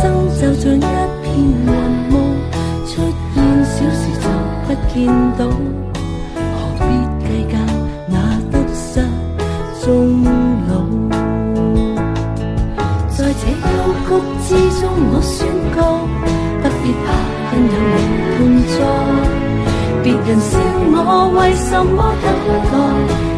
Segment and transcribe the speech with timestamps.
[0.00, 0.04] 生
[0.40, 0.78] 就像一
[1.22, 1.68] 片云
[2.10, 2.14] 雾，
[2.86, 2.90] 出
[3.34, 4.24] 现小时就
[4.66, 4.94] 不见
[5.38, 5.40] 到，
[6.54, 6.88] 何必
[7.24, 7.54] 计较
[8.08, 8.14] 那
[8.50, 8.88] 得失
[9.84, 9.86] 终
[10.68, 10.70] 老？
[13.08, 13.54] 在这幽
[14.08, 14.10] 谷
[14.46, 14.48] 之
[14.80, 14.82] 中，
[15.12, 15.34] 我宣
[15.74, 15.78] 告，
[16.62, 17.06] 不必怕
[17.50, 17.94] 跟有我
[18.32, 18.38] 伴
[18.72, 18.74] 在。
[20.02, 20.52] 别人笑
[20.92, 20.98] 我
[21.38, 22.74] 为什么得不到，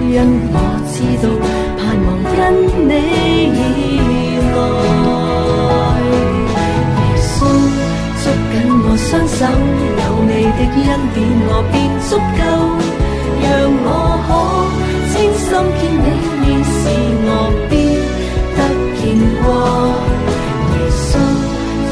[0.02, 0.12] 因
[0.52, 0.54] 我
[0.90, 1.24] 知道
[1.78, 2.38] 盼望因
[2.88, 2.90] 你
[4.52, 4.54] 而
[5.14, 5.27] 来。
[9.08, 9.48] 双手，有
[10.28, 11.16] 你的恩典
[11.48, 11.74] 我便
[12.04, 12.40] 足够，
[13.40, 13.48] 让
[13.80, 13.88] 我
[14.28, 14.30] 可
[15.08, 15.48] 清心
[15.80, 16.06] 见你
[16.42, 16.76] 面，是
[17.24, 17.26] 我
[17.70, 17.72] 必
[18.52, 18.58] 得
[19.00, 19.00] 见
[19.40, 19.42] 光。
[20.74, 21.00] 耶稣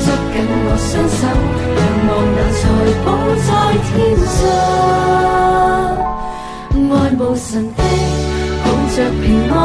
[0.04, 0.36] 捉紧
[0.66, 1.24] 我双手，
[1.78, 2.62] 仰望那财
[3.02, 3.08] 宝
[3.46, 3.48] 在
[3.88, 3.96] 天
[4.36, 4.44] 上，
[6.92, 7.80] 爱慕神的
[8.62, 8.64] 抱
[8.94, 9.56] 着平安，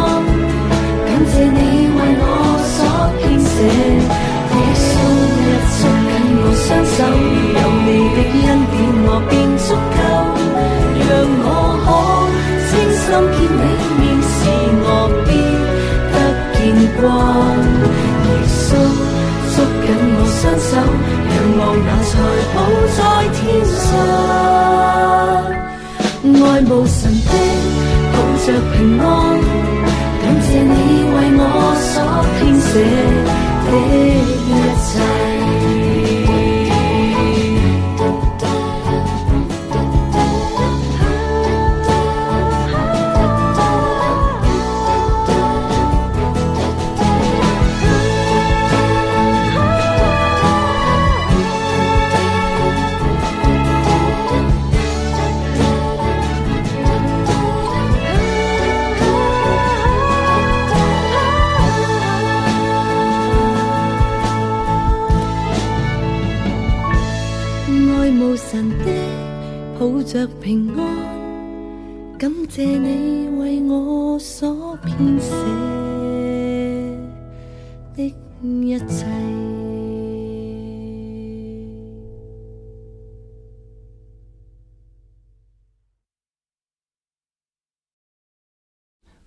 [1.06, 1.59] 感谢你
[1.98, 2.24] 为我
[2.71, 2.80] 所
[3.19, 3.53] 献舍，
[4.56, 4.88] 耶稣
[5.36, 5.45] 一
[5.81, 6.00] 生。
[6.43, 6.97] 我双手，
[7.61, 8.73] 有你的恩典
[9.05, 9.99] 我便足够，
[11.07, 11.09] 让
[11.43, 11.45] 我
[11.85, 11.88] 可
[12.67, 13.03] 清心
[13.35, 13.63] 见你
[13.99, 14.29] 面，使
[14.83, 14.85] 我
[15.25, 15.29] 必
[16.11, 16.15] 得
[16.55, 16.59] 见
[16.97, 17.01] 光。
[18.25, 18.59] 耶稣
[19.53, 20.71] 捉紧我双手，
[21.31, 22.11] 仰望那财
[22.55, 22.57] 宝
[22.97, 22.99] 在
[23.38, 23.39] 天
[23.77, 23.89] 上，
[26.43, 27.33] 爱慕神的
[28.13, 28.15] 抱
[28.45, 29.05] 着平安，
[30.21, 30.73] 感谢你
[31.13, 31.39] 为我
[31.77, 31.93] 所
[32.39, 32.71] 编写
[33.65, 33.69] 的
[34.47, 34.49] 一
[34.88, 34.89] 切。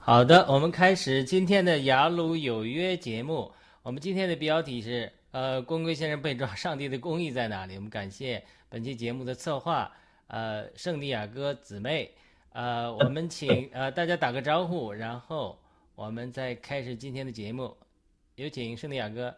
[0.07, 3.51] 好的，我们开始今天的雅鲁有约节目。
[3.83, 7.75] 我们今天的标题是呃，公龟先生被抓，上帝的公义在哪里？
[7.77, 9.91] 我们感谢本期节目的策划
[10.27, 12.11] 呃，圣地亚哥姊妹。
[12.53, 15.59] 呃，我们请呃大家打个招呼，然后
[15.95, 17.75] 我们再开始今天的节目。
[18.35, 19.35] 有请圣地亚哥。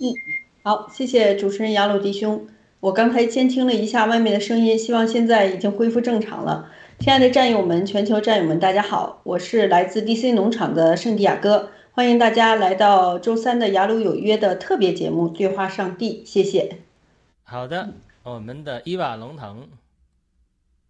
[0.00, 0.12] 嗯
[0.64, 2.48] 好，谢谢主持人雅鲁弟兄。
[2.80, 6.72] 我刚才监听了一下外面的声音，希望现在已经恢复正常了。
[7.04, 16.78] 亲爱的战友们，全球战友们，大家好，我是来自 DC 农场的圣地亚哥，欢迎大家来到周三的雅鲁有约的特别节目《对话上帝》，谢谢。
[17.42, 17.92] 好的，
[18.22, 19.68] 我们的伊娃龙腾。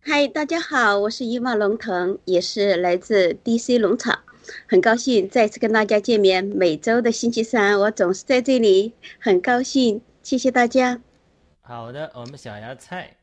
[0.02, 4.20] 嗨，大家好，我是伊娃龙腾，也是来自 DC 农场，
[4.68, 6.44] 很高兴再次跟大家见面。
[6.44, 11.00] 每周的星期三，我总是在这里，很高兴，谢谢大家。
[11.60, 13.16] 好的，我们小芽菜。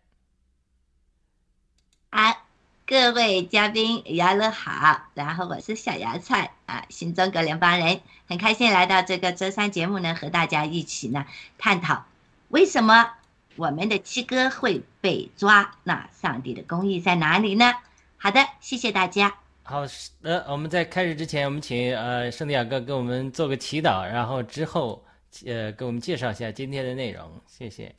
[2.10, 2.50] 啊，
[2.92, 11.26] 各位嘉宾，雅乐好，然后我是小芽菜啊，新中国联邦人，很开心来到这个周三节目呢，和大家一起呢
[11.58, 12.04] 探讨
[12.50, 13.14] 为什么
[13.56, 17.74] 我们的七哥会被抓，那上帝的公义在哪里呢？
[18.18, 19.36] 好的，谢谢大家。
[19.64, 19.86] 好
[20.22, 25.02] 的，我们在开始之前，我们请呃圣地亚哥给我们做个祈祷，然后之后
[25.46, 27.96] 呃给我们介绍一下今天的内容，谢谢。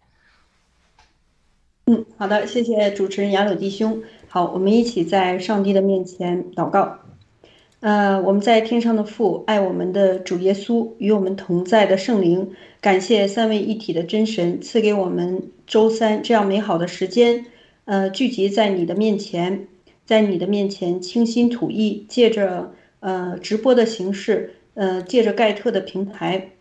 [1.87, 4.05] 嗯，好的，谢谢主持人雅鲁弟兄。
[4.35, 7.01] 好，我们一起在上帝的面前祷告。
[7.81, 17.45] 呃，我们在天上的父，爱我们的主耶稣，与我们同在的圣灵，感谢三位一体的真神赐给我们周三这样美好的时间，
[17.85, 19.69] 呃，聚集在你的面前，
[20.07, 26.53] 在你的面前倾心吐意，借着呃直播的形式，呃，借着盖特的平台，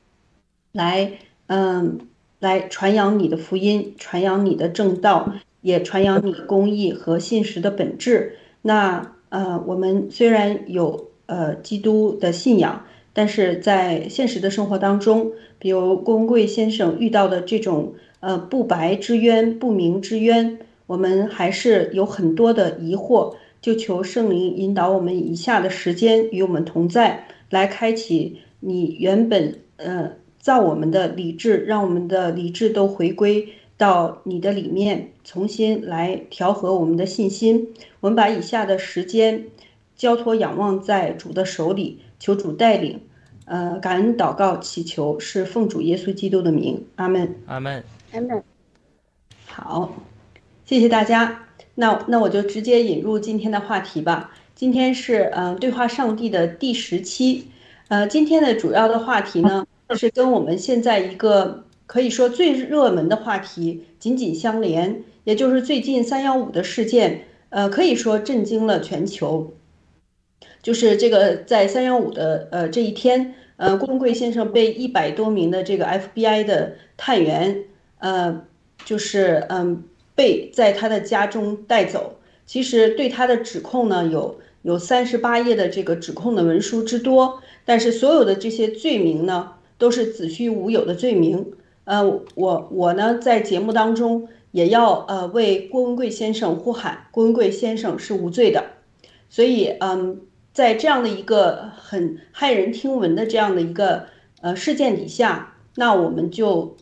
[0.73, 1.13] 来，
[1.47, 2.01] 嗯、
[2.37, 8.35] 来传扬你的福音，传扬你的正道，也传扬你公义和信实的本质。
[8.61, 23.35] 那呃，我们虽然有呃基督的信仰，但是在现实的生活当中，比如郭文贵先生遇到的这种呃不白之冤、不明之冤，我们还是有很多的疑惑。
[23.61, 33.47] 就求圣灵引导我们以下的时间与我们同在，来开启你原本呃造我们的理智，让我们的理智都回归
[33.81, 37.73] 到你的里面，重新来调和我们的信心。
[37.99, 39.47] 我们把以下的时间
[39.95, 43.01] 交托仰望在主的手里，求主带领。
[43.45, 47.35] 呃，感恩祷告祈求是奉主耶稣基督的名，阿门。
[47.47, 47.83] 阿门。
[48.13, 48.43] 阿门，
[49.47, 49.91] 好，
[50.63, 51.47] 谢谢大家。
[51.73, 54.29] 那那我就直接引入今天的话题吧。
[54.53, 57.47] 今天是呃对话上帝的第十期，
[57.87, 69.51] 呃，今天的主要的话题呢是跟我们现在一个可以说最热门的话题紧紧相连，也就是最近三幺五的事件，呃，可以说震惊了全球。
[70.63, 77.65] 就是这个在三幺五的呃这一天，呃，郭文贵先生被一百多名的这个 FBI 的探员，
[77.99, 78.41] 呃，
[78.85, 79.83] 就是嗯
[80.15, 82.19] 被在他的家中带走。
[82.45, 91.51] 其实对他的指控呢，有有三十八页的这个指控的文书之多，但是所有的这些罪名呢，都是子虚乌有的罪名。
[91.85, 98.65] 呃，我我呢在节目当中也要呃为郭文贵先生呼喊，郭文贵先生是无罪的。
[99.29, 100.21] 所以嗯。
[100.53, 104.07] 在这样的一个很骇人听闻的这样的一个
[104.41, 106.75] 呃事件底下，那我们就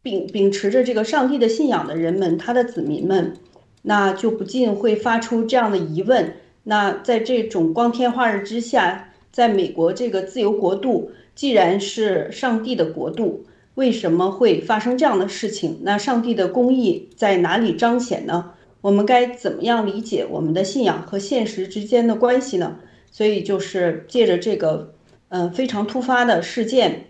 [0.00, 3.34] 秉秉持着这个上帝的信仰的人们，他的子民们，
[3.82, 15.80] 那就不禁会发出这样的疑问：那在这种光天化日之下，在美国这个自由国度，既然是上帝的国度，为什么会发生这样的事情？
[15.82, 18.52] 那上帝的公义在哪里彰显呢？
[18.82, 22.78] 我们该怎么样理解我们的信仰和现实之间的关系呢？
[23.10, 24.94] 所以就是借着这个，
[25.28, 27.06] 嗯，非常突发的事件，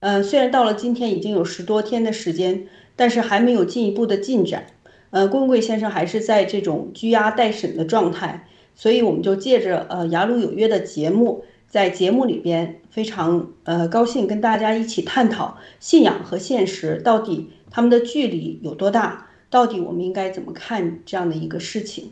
[0.00, 4.66] 嗯，虽然到了今天已经有十多天的时间，但是还没有进一步的进展，
[5.10, 22.10] 呃，郭文贵先生还是在这种拘押待审的状态，所以我们就借着呃雅鲁有约的节目，在节目里边非常呃高兴跟大家一起探讨信仰和现实到底他们的距离有多大，到底我们应该怎么看这样的一个事情。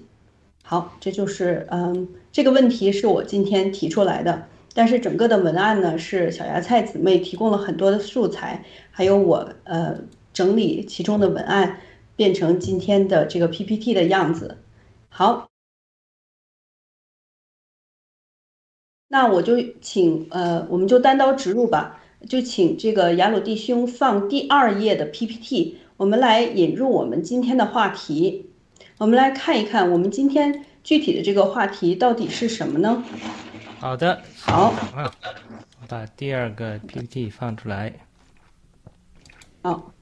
[0.63, 9.99] 好，这就是嗯，这个问题是我今天提出来的，但是整个的文案呢是小芽菜姊妹提供了很多的素材，还有我呃
[10.33, 11.81] 整理其中的文案，
[12.15, 14.59] 变成今天的这个 PPT 的样子。
[15.09, 15.48] 好，
[19.11, 21.99] 那我就请呃，我们就单刀直入吧，
[22.29, 28.51] 就请这个雅鲁弟兄放第二页的 PPT，我们来引入我们今天的话题。
[28.99, 33.03] 我们来看一看，我们今天具体的这个话题到底是什么呢？
[33.81, 35.11] 好的，好啊，
[35.81, 37.95] 我把第二个 PPT 放出来。
[39.63, 39.93] 好，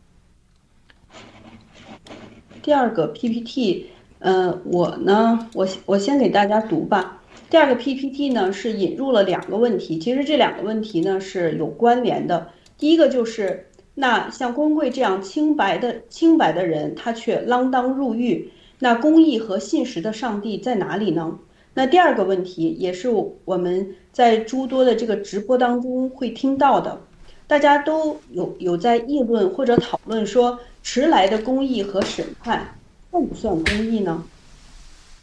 [2.61, 7.23] 第二个 PPT，呃，我呢，我我先给大家读吧。
[7.49, 12.49] 第二个 PPT 呢是引入了两个问题，其实这两个问题呢是有关联的。
[12.77, 18.51] 第一个就是，那像光贵这样清白的清白的人，他却锒铛入狱。
[18.81, 21.39] 那公义和信实的上帝在哪里呢？
[21.73, 27.01] 那第二个问题也是我们在诸多的这个直播当中会听到的，
[27.47, 32.75] 大家都有有在议论或者讨论说，迟来的公义和审判
[33.11, 34.25] 算不算公义呢？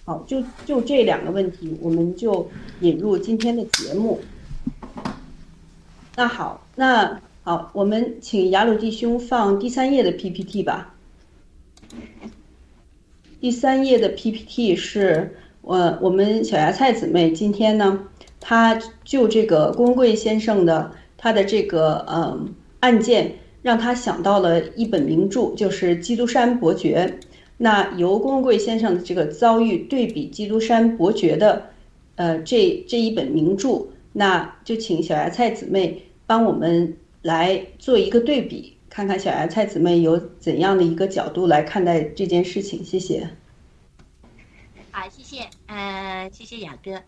[0.05, 2.49] 好，就就这两个问题，我们就
[2.81, 4.19] 引入今天的节目。
[6.15, 10.93] 那好，那好，我们请雅鲁弟兄放第三页的 PPT 吧。
[13.39, 18.07] 第三页的 PPT 是我我们小芽菜姊妹今天呢，
[18.41, 27.19] 她就这个郭贵先生的他的这个嗯案件，让他想到了一本名著，就是《基督山伯爵》。
[27.63, 31.69] 那由郭文贵先生的这个遭遇对比《基督山伯爵》的
[32.15, 38.75] 呃这这一本名著，那就请小芽菜姊妹帮我们来做一个对比。
[38.89, 42.83] 看看小芽菜姊妹有怎样的一个角度来看待这件事情？
[42.83, 43.29] 谢谢。
[44.91, 47.01] 好，谢谢，嗯，谢谢雅哥。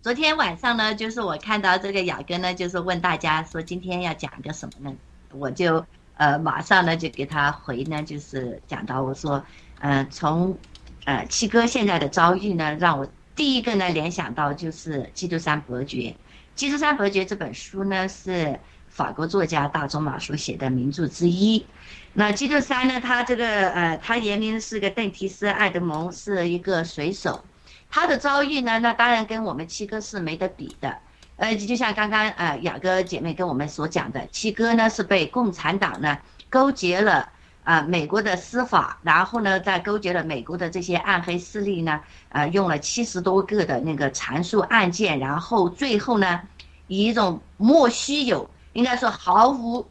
[0.00, 4.96] 昨天晚上呢，就是我看到这个雅哥呢，就是问大家说今天要讲个什么呢？
[5.32, 5.84] 我就
[6.16, 9.44] 呃马上呢就给他回呢，就是讲到我说，
[9.80, 10.56] 嗯，从
[11.04, 13.06] 呃七哥现在的遭遇呢，让我
[13.36, 15.98] 第一个呢联想到就是《基督山伯爵》。
[16.54, 18.58] 《基督山伯爵》这本书呢是。
[18.92, 21.64] 法国作家大仲马所写的名著之一。
[22.12, 23.00] 那基督山呢？
[23.00, 27.44] 他这个呃，他原名是个邓提斯·爱德蒙，是一个水手。
[27.88, 30.98] 他的遭遇呢，那当然跟我们七哥是没得比的。
[31.36, 36.18] 呃，就像刚刚呃雅哥姐妹跟我们所讲的，七哥呢是被共产党呢
[36.50, 37.30] 勾结了
[37.70, 42.00] 啊，美国的司法，然后呢再勾结了美国的这些暗黑势力呢，
[42.30, 46.40] 呃，用了七十多个的那个阐述案件，然后最后呢，
[46.88, 48.50] 以一种莫须有。
[48.72, 49.86] 应该说毫无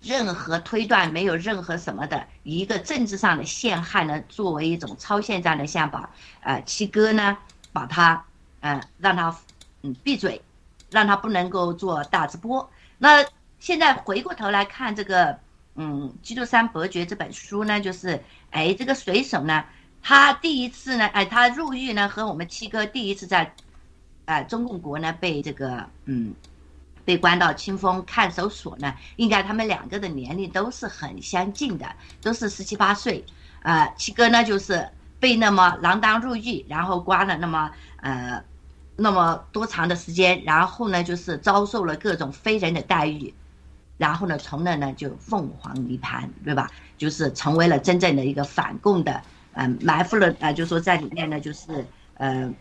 [0.00, 6.08] 任何推断，没有任何什么的一个政治上的陷害呢，作为一种超限战的向把
[6.42, 7.36] 呃七哥呢
[7.72, 8.24] 把他
[8.60, 9.36] 嗯让他
[9.82, 10.40] 嗯闭嘴，
[10.90, 12.70] 让他不能够做大直播。
[12.98, 13.24] 那
[13.58, 15.38] 现在回过头来看这个
[15.74, 19.64] 嗯《基督山伯爵》这本书呢，就是哎这个水手呢，
[20.02, 23.54] 他第一次呢哎他入狱呢和我们七哥第一次在
[24.24, 26.34] 哎中共国呢被这个嗯。
[27.02, 31.86] 被关到清风看守所呢，应该他们两个的年龄都是很相近的，
[32.20, 33.24] 都是十七八岁。
[33.62, 34.86] 呃，七哥呢就是
[35.18, 37.70] 被那么锒铛入狱，然后关了那么
[38.02, 38.44] 呃
[38.96, 43.34] 那么多长的时间，然后呢就是遭受了各种非人的待遇，
[44.00, 46.70] 然后呢从那呢就凤凰涅槃，对吧？
[46.98, 52.52] 就是成为了真正的一个反共的，嗯，埋伏了啊，就说在里面呢就是呃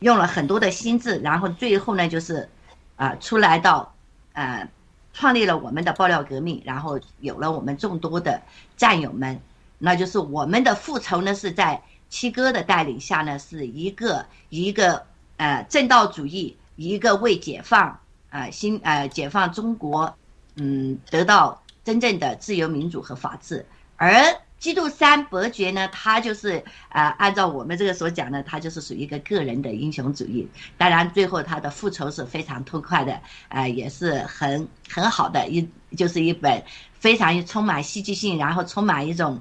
[0.00, 2.48] 用了很多的心智，然后最后呢就是。
[2.94, 3.92] 啊，出来到，
[4.32, 4.68] 呃，
[5.12, 8.40] 创立了我们的爆料革命，然后有了我们众多的
[8.76, 9.40] 战友们，
[9.78, 15.04] 那就是我们的复仇呢，是在七哥的带领下呢，是一个一个
[15.36, 17.98] 呃正道主义，一个为解放
[18.30, 20.14] 啊新呃解放中国，
[20.56, 23.64] 嗯，得到真正的自由民主和法治，
[23.96, 24.12] 而
[24.58, 30.48] 基督山伯爵呢，他就是呃，按照我们这个所讲的，他就是属于一个个人的英雄主义。
[30.78, 39.40] 当然，最后他的复仇是非常痛快的，呃，也是很很好的一，就是一本非常充满戏剧性，然后充满一种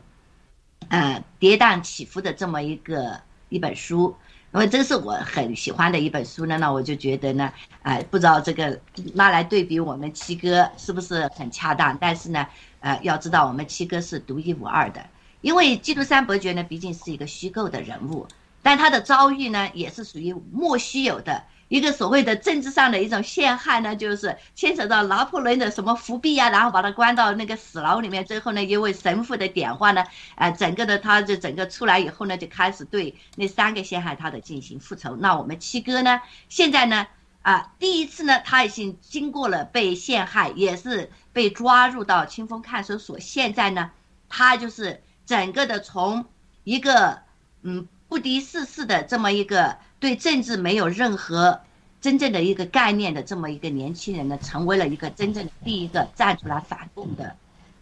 [0.89, 4.15] 呃跌宕起伏的这么一个一本书。
[4.53, 7.51] 因为这是我很喜欢的一本书呢，那我就觉得呢，
[7.83, 8.77] 呃，不知道这个
[9.13, 11.97] 拿来对比我们七哥是不是很恰当？
[12.01, 12.45] 但是呢，
[12.81, 15.01] 呃，要知道我们七哥是独一无二的，
[15.39, 18.27] 因为基督山伯爵呢，毕竟是一个虚构的人物，
[18.61, 21.41] 但他的遭遇呢，也是属于莫须有的。
[21.71, 30.03] 一个所谓的政治上的一种陷害呢，就是牵扯到拿破仑的什么伏笔呀，然后把他关到那个死牢里面，最后呢，因为神父的点化呢，
[30.35, 35.15] 呃，整个的他就整个出来以后呢，就开始对那三个陷害他的进行复仇。
[35.15, 37.07] 那我们七哥呢，现在呢，
[37.41, 43.91] 啊，第一次呢，他已经经过了被陷害，也是被抓入到清风看守所，现在呢，
[44.27, 46.25] 他就是整个的从
[46.65, 47.19] 一个
[47.61, 49.77] 嗯不敌世事的这么一个。
[50.01, 51.61] 对政治没有任何
[52.01, 57.35] 真正的一个概念的这么一个年轻人呢，成为了一个真正第一个站出来反共的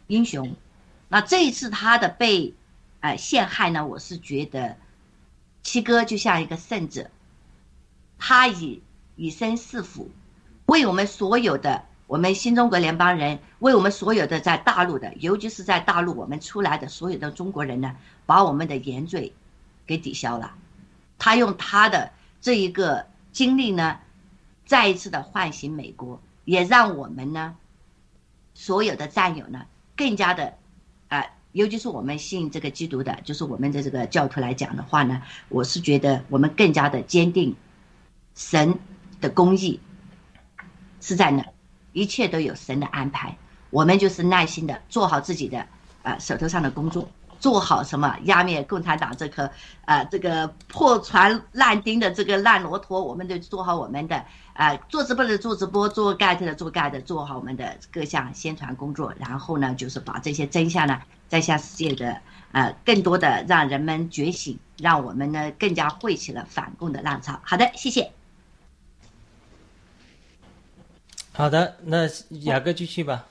[0.07, 0.53] 英雄。
[1.07, 2.53] 那这一次他的被，
[2.99, 4.75] 呃陷害呢，我是觉得
[5.63, 7.09] 七哥就像一个圣者，
[8.17, 8.81] 他以
[9.15, 10.11] 以身试虎，
[10.65, 19.31] 为我们所有的我们新中国联邦人，为我们所有的在大陆的，尤其是在大陆我们出来的所有的中国人呢，把我们的原罪
[19.87, 20.53] 给抵消了。
[21.19, 23.99] 他用他的这一个经历呢，
[24.65, 27.55] 再一次的唤醒美国，也让我们呢，
[28.55, 30.57] 所有的战友呢，更加的，
[31.09, 37.55] 啊，尤其是我们信这个基督的，就是我们的这个教徒来讲的话呢，我是觉得我们更加的坚定，
[38.33, 38.79] 神
[39.19, 39.79] 的公义
[41.01, 41.45] 是在那，
[41.91, 43.37] 一切都有神的安排，
[43.69, 45.67] 我们就是耐心的做好自己的
[46.01, 47.09] 啊手头上的工作。
[47.39, 49.49] 做好什么压灭共产党这颗，
[49.85, 59.13] 呃，这个破船烂钉的这个烂骆驼，我们得做好我们的，呃，做直播的做直播，做盖的做盖的，做好我们的各项宣传工作。
[59.17, 62.21] 然后呢，就是把这些真相呢，再向世界的，
[62.51, 67.39] 呃，更多的让人们觉醒，让我们呢更加汇起了反共的浪潮。
[67.43, 68.11] 好的，谢谢。
[71.31, 72.05] 好的，那
[72.41, 73.25] 雅哥继续吧。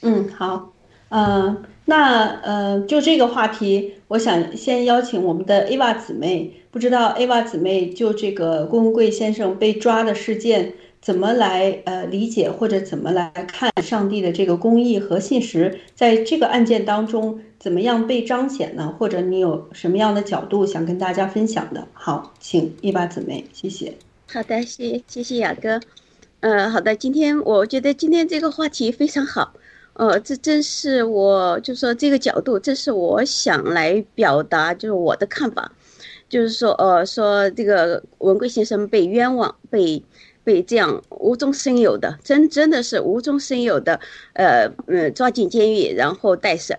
[0.00, 0.77] 嗯，好。
[1.10, 6.52] 嗯，那呃，就这个话题，我想先邀请我们的 A 娃姊妹。
[6.70, 18.94] 不知道 A 娃姊妹就这个郭文贵先生被抓的事件，怎么来呃理解或者怎么来看上帝的这个公义和信实，在这个案件当中怎么样被彰显呢？
[18.98, 21.88] 或者你有什么样的角度想跟大家分享的？
[21.94, 23.94] 好，请 A 娃姊妹，谢谢。
[24.30, 25.80] 好的，谢谢谢雅哥。
[26.40, 29.54] 呃，好的，今天我觉得今天这个话题非常好。
[29.98, 35.72] 呃，这真是我就说这个角度，这是我想来表达，就是我的看法，
[36.28, 40.00] 就是说，呃，说这个文贵先生被冤枉，被
[40.44, 43.98] 被这样无中生有的，真真的是无中生有的，
[44.34, 46.78] 呃，嗯，抓进监狱，然后待审。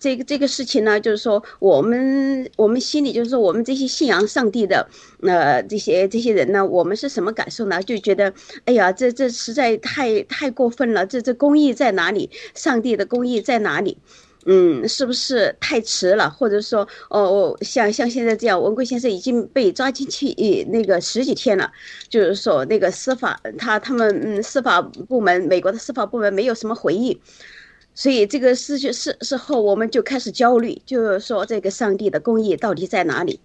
[0.00, 4.88] 这个这个事情呢，就是说我们我们心里就是说我们这些信仰上帝的，
[5.22, 7.80] 呃，这些这些人呢，我们是什么感受呢？
[7.82, 8.32] 就觉得，
[8.64, 12.30] 哎呀，这这实在太太过分了，这这公义在哪里？
[12.54, 13.98] 上帝的公义在哪里？
[14.46, 16.30] 嗯，是不是太迟了？
[16.30, 20.32] 或者说，哦，像像现在这样，文贵先生已经被抓进去
[20.70, 21.70] 那个十几天了，
[22.08, 27.20] 就是说那个司法他他们嗯司法部门美国的司法部门没有什么回应。
[27.94, 33.40] 所以这个事情事事后，我们就开始焦虑，就是说这个上帝的公义到底在哪里？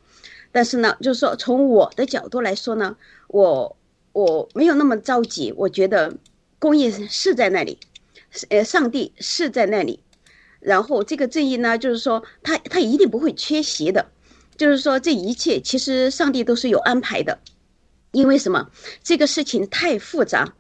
[0.52, 2.96] 但是呢，就是说从我的角度来说呢，
[3.28, 3.76] 我
[4.14, 6.16] 我没有那么着急，我觉得
[6.60, 7.80] 公义是在那里，
[8.50, 10.00] 呃，上帝是在那里，
[10.62, 14.06] 然后这个正义呢，就是说他他一定不会缺席的，
[14.56, 17.40] 就是说这一切其实上帝都是有安排的，
[18.12, 18.70] 因为什么？
[19.04, 20.54] 这个事情太复杂。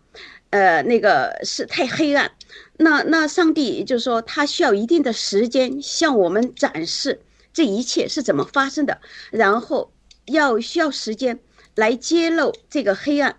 [0.51, 2.31] 呃，那个是太黑暗，
[2.77, 7.21] 那那上帝就是说，他需要一定的时间向我们展示
[7.53, 8.99] 这一切是怎么发生的，
[9.31, 9.93] 然后
[10.25, 11.39] 要需要时间
[11.75, 13.37] 来揭露这个黑暗。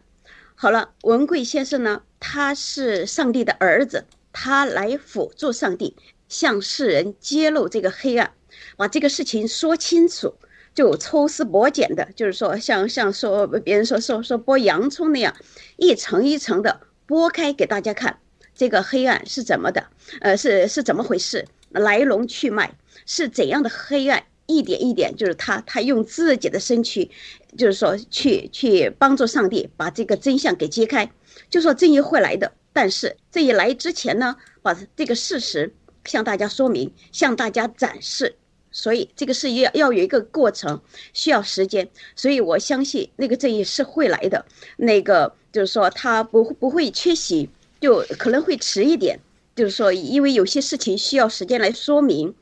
[0.55, 5.95] 好了，文贵先生呢，他是上帝的儿子，他来辅助上帝
[6.29, 8.33] 向世人揭露这个黑暗，
[8.77, 10.35] 把这个事情说清楚，
[10.75, 15.37] 就抽丝剥茧的，就是说像像说别人说说说剥洋葱那样，
[15.77, 16.81] 一层一层的。
[17.07, 18.19] 剥开给大家看，
[18.57, 19.87] 这个黑暗是怎么的？
[20.21, 21.47] 呃，是是怎么回事？
[21.71, 24.25] 来龙去脉是怎样的黑暗？
[24.49, 27.11] 一点一点，就是他他用自己的身躯，
[27.59, 31.11] 就是说去去帮助上帝把这个真相给揭开。
[31.51, 38.37] 就说正义会来的，但是这一来之前呢，把这个事实向大家说明，向大家展示。
[38.71, 40.81] 所以这个是要要有一个过程，
[41.13, 41.89] 需要时间。
[42.15, 47.49] 所以我相信那个正义是会来的，那个就是说他不不会缺席，
[47.81, 49.19] 就可能会迟一点。
[49.55, 52.35] 就是说，因为有些事情需要时间来说明，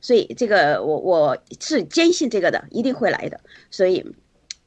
[0.00, 3.40] 所以这个我我是坚信这个的，一定会来的。
[3.70, 4.06] 所以，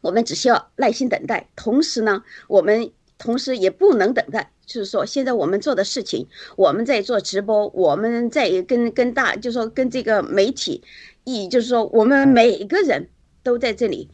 [0.01, 1.47] 我们只需要耐心等待。
[1.55, 4.51] 同时呢，我们同时也不能等待。
[4.65, 10.83] 就是说，现在我们做的事情，我们在做直播，我们在跟跟大，就是说跟这个媒体。
[11.25, 13.07] 意就是说，我们每个人
[13.43, 14.09] 都在这里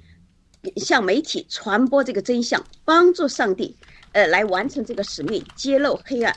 [0.75, 3.75] 向媒体传播这个真相，帮助上帝，
[4.13, 6.35] 呃，来完成这个使命，揭露黑暗。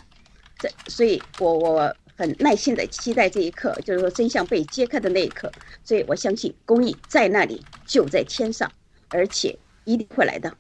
[0.59, 5.51] 这，所以我我很耐心的期待这一刻，就是说真相被揭开的那一刻。
[5.83, 8.71] 所以我相信公益在那里，就在天上，
[9.09, 10.55] 而且一定会来的。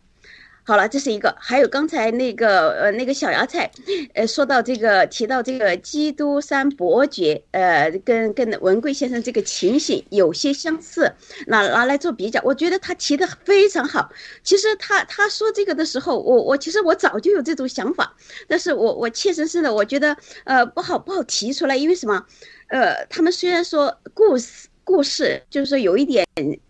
[0.64, 3.68] 好了，这是一个，还有刚才那个呃那个小芽菜，
[4.14, 11.12] 呃说到这个提到这个基督山伯爵，呃跟跟文贵先生这个情形有些相似，
[11.48, 14.08] 拿拿来做比较，我觉得他提的非常好。
[14.44, 18.14] 其实他他说这个的时候，我我其实我早就有这种想法，
[18.46, 22.24] 但是我我切身是的，我觉得呃不好不好提出来，因为什么？
[22.68, 26.24] 呃，他们虽然说故事故事就是说有一点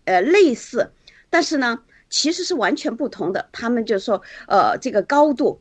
[0.05, 0.91] 呃类似，
[1.29, 1.77] 但是呢。
[2.13, 5.59] 其实是完全不同的，他们就说，呃，这个高度，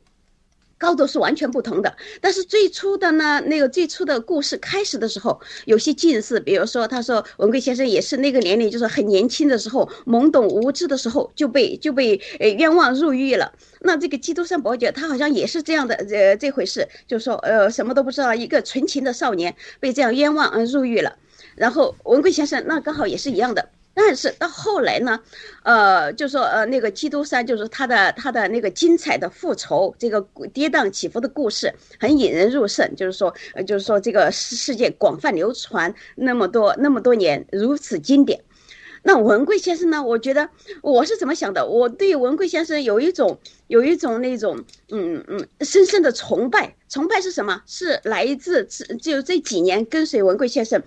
[0.76, 1.96] 高度是完全不同的。
[2.20, 13.50] 但是最初的呢，那个最初的故事开始的时候，有些近似，比如说，他说文贵先生也是那个年龄，就是很年轻的时候，懵懂无知的时候就被就被呃冤枉入狱了。
[13.80, 21.16] 那这个基督山伯爵他好像也是这样的，呃，这回事，就是说，呃，什么都不知道，一个纯情的少年被这样冤枉而入狱了。
[21.56, 23.70] 然后文贵先生那刚好也是一样的。
[23.94, 25.20] 但是到后来呢，
[25.62, 30.20] 呃，就说呃那个基督山，就是他的他的那个精彩的复仇，这个
[30.52, 38.42] 跌宕起伏的故事很引人入胜，就是说呃就是说这个世世界广泛流传那么多那么多年如此经典。
[39.04, 40.00] 那文贵先生呢？
[40.00, 40.48] 我觉得
[40.80, 41.66] 我是怎么想的？
[41.66, 46.76] 我对文贵先生有一种有一种那种嗯嗯深深的崇拜。
[46.88, 47.62] 崇拜是什么？
[47.66, 48.64] 是来自
[49.00, 50.80] 就这几年跟随文贵先生。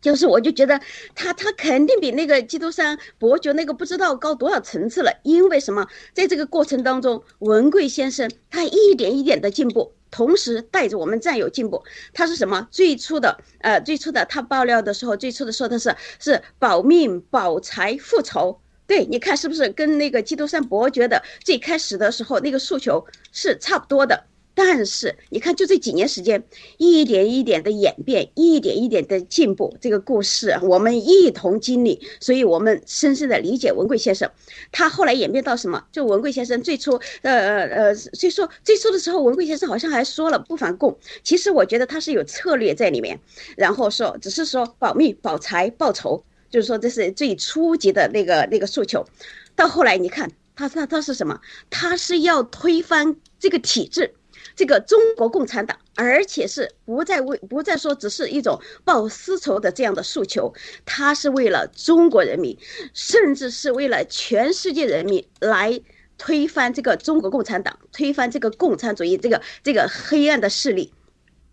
[0.00, 0.80] 就是，我就觉得
[1.14, 5.12] 他他肯定比那个基督山伯爵那个不知道高多少层次了。
[5.24, 5.86] 因为什么？
[6.14, 11.82] 在这个过程当中，文贵先生他一点一点的进步，同时带着我们战友进步。
[12.12, 12.68] 他是什么？
[12.70, 18.60] 最初的呃，最初的他爆料的时候，最初的说的是是保命保财复仇。
[18.86, 24.24] 对，你看是不是跟那个基督山伯爵的最开始的时候那个诉求是差不多的？
[24.60, 26.42] 但是你看，就这几年时间，
[26.78, 34.28] 一点一点的演变，一点一点的进步，这个故事我们一同经历，所以我们深深的理解文贵先生。
[34.72, 35.84] 他后来演变到什么？
[35.92, 40.98] 就文贵先生最初，呃呃呃，所以说最初的时候，文贵先生好像还说了不反共。
[41.22, 43.20] 其实我觉得他是有策略在里面，
[43.56, 49.06] 然后说只是说保密、保财、报仇，就是说这是最初级的那个那个诉求。
[49.54, 51.40] 到后来你看他他他是什么？
[51.70, 54.14] 他是要推翻这个体制。
[54.58, 60.52] 这个中国共产党，而且是不再为不再说只是一种报私仇的这样的诉求，
[60.84, 62.58] 他是为了中国人民，
[62.92, 65.80] 甚至是为了全世界人民来
[66.16, 70.92] 推翻这个中国共产党，推翻这个共产主义这个这个黑暗的势力。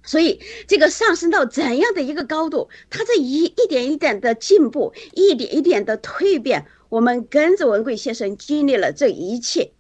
[0.01, 6.65] 所以这个上升到怎样的一个高度，他在一一点一点的进步，一点一点的蜕变。
[6.89, 9.73] 我们跟着文贵先生经历了这一切。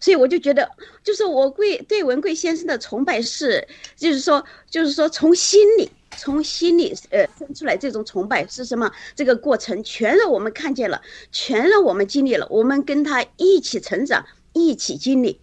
[0.00, 0.70] 所以我就觉得，
[1.02, 8.90] 就是我贵对文贵先生的崇拜是，就是说，就是说从心里，从心里呃生出来这种崇拜是什么？
[9.14, 11.00] 这个过程全让我们看见了，
[11.32, 15.40] 全让我们经历了，我们跟他一起成长，一起经历。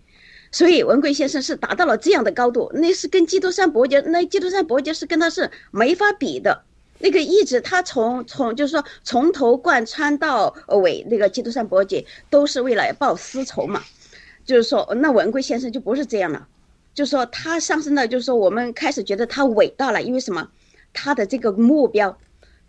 [0.51, 6.63] 所以文贵先生是达到了这样的高度，那是跟基督山伯爵，那基督山伯爵是跟他是没法比的。
[6.97, 13.83] 那个一直他从从就是说从头贯穿到尾，那个基督山伯爵都是为了报私仇嘛。
[14.45, 16.47] 就是说，那文贵先生就不是这样了，
[16.93, 20.49] 就是说他上升到，就是说我们开始觉得他伟大了，因为什么？
[20.93, 22.17] 他的这个目标，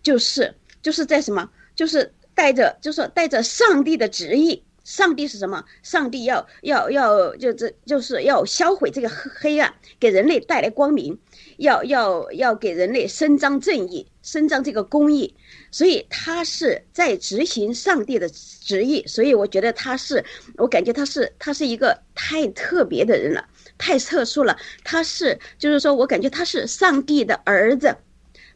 [0.02, 1.48] 就是就是在什么？
[1.76, 4.64] 就是带着，就是带着上帝的旨意。
[4.86, 5.64] 上帝是什么？
[5.82, 11.18] 上帝要要要，就是就是要销毁这个黑黑暗，给人类带来光明，
[11.56, 15.34] 要要要给人类伸张正义，伸张这个公义。
[15.72, 19.04] 所以他是在执行上帝的旨意。
[19.08, 20.24] 所以我觉得他是，
[20.56, 23.44] 我感觉他是他是一个太特别的人了，
[23.76, 24.56] 太特殊了。
[24.84, 27.96] 他是就是说我感觉他是上帝的儿子，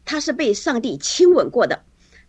[0.05, 1.83] 他是被上帝亲吻过的，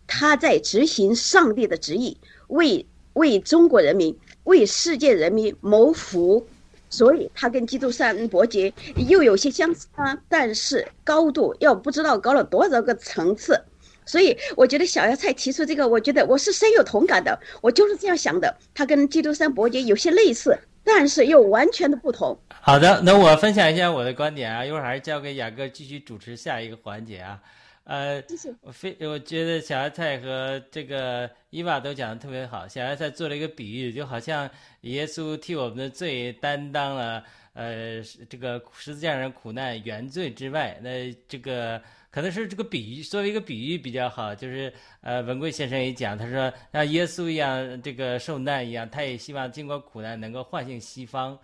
[0.07, 2.17] 他在执行上帝的旨意，
[2.49, 2.85] 为。
[3.13, 6.45] 为中国人民、为世界人民谋福，
[6.89, 8.73] 所以它跟基督山伯爵
[9.07, 13.61] 又有些相似啊，但是高度要不知道高了多少个层次。
[14.05, 17.39] 所以我觉得小芽菜提出这个，我觉得我是深有同感的。
[17.61, 22.37] 我就是这样想的，它跟基督山伯爵有些类似，但是又完全的不同。
[22.49, 27.39] 好的，那我分享一下我的观点啊，一会儿还是交给雅哥继续主持下一个环节啊。
[27.83, 28.23] 呃，
[28.61, 32.67] 我非我觉得小芽菜和这个伊娃都讲的特别好。
[32.67, 34.49] 小芽菜做了一个比喻，就好像
[34.81, 41.81] 耶稣替我们的罪担当了呃这个十字架上苦难原罪之外，那这个。
[42.13, 51.35] 可能是这个比喻作为一个比喻比较好，就是呃，文贵先生也讲，他说像耶稣一样这个受难一样，他也希望经过苦难能够唤醒西方，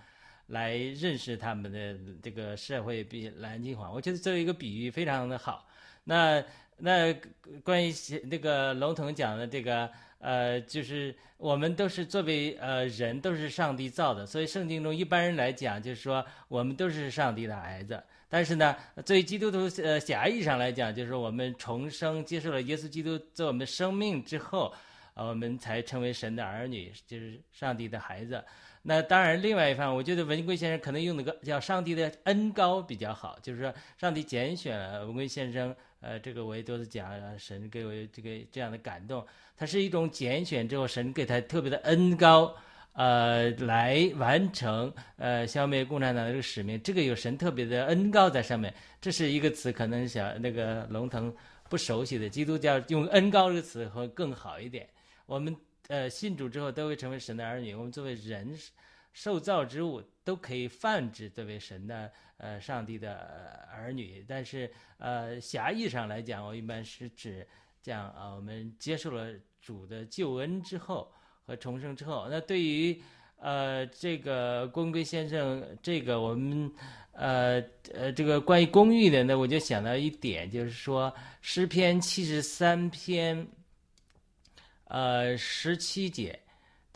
[0.45, 3.91] 来认识他们的这个社会比蓝金黄。
[3.91, 5.67] 我觉得作为一个比喻非常的好。
[6.09, 6.43] 那
[6.77, 7.13] 那
[7.63, 7.93] 关于
[8.23, 18.01] 那个龙腾讲的这个呃，就是我们都是作为呃人都是上帝造的，所以圣经中一般人来讲就是说我们都是上帝的孩子。
[18.27, 24.73] 但是呢，作为基督徒，呃，狭义上来讲，就是我们重生，接受了耶稣基督做我们生命之后，
[25.13, 28.43] 呃，我们才成为神的儿女，就是上帝的孩子。
[28.81, 39.25] 那当然，另外一方，我觉得文贵先生可能用那个叫上帝的恩高比较好，就是说上帝拣选文贵先生，呃，这个我也多次讲，神给我这个这样的感动，
[39.57, 42.55] 他是一种拣选之后，神给他特别的恩高。
[42.93, 48.73] 呃，来完成呃消灭共产党的这个使命，这个有神特别的恩高在上面。
[48.99, 51.33] 这是一个词，可能小那个龙腾
[51.69, 52.27] 不熟悉的。
[52.27, 54.89] 基督教用恩高这个词会更好一点。
[55.27, 55.55] 我们
[55.87, 58.57] 呃信主之后都会成为神的儿女，我们作为人
[59.13, 64.23] 受造之物都可以泛指作为神的呃上帝的儿女。
[64.27, 67.47] 但是呃狭义上来讲，我一般是指
[67.81, 71.11] 这样啊，我们接受了主的救恩之后。
[71.49, 73.01] 和重生之后，那对于
[73.37, 76.71] 呃这个公归先生，这个我们
[77.11, 77.59] 呃
[77.91, 81.11] 呃这个关于公寓的呢，我就想到一点，就是说
[81.41, 83.47] 诗篇七十三篇，
[84.83, 86.39] 呃十七节，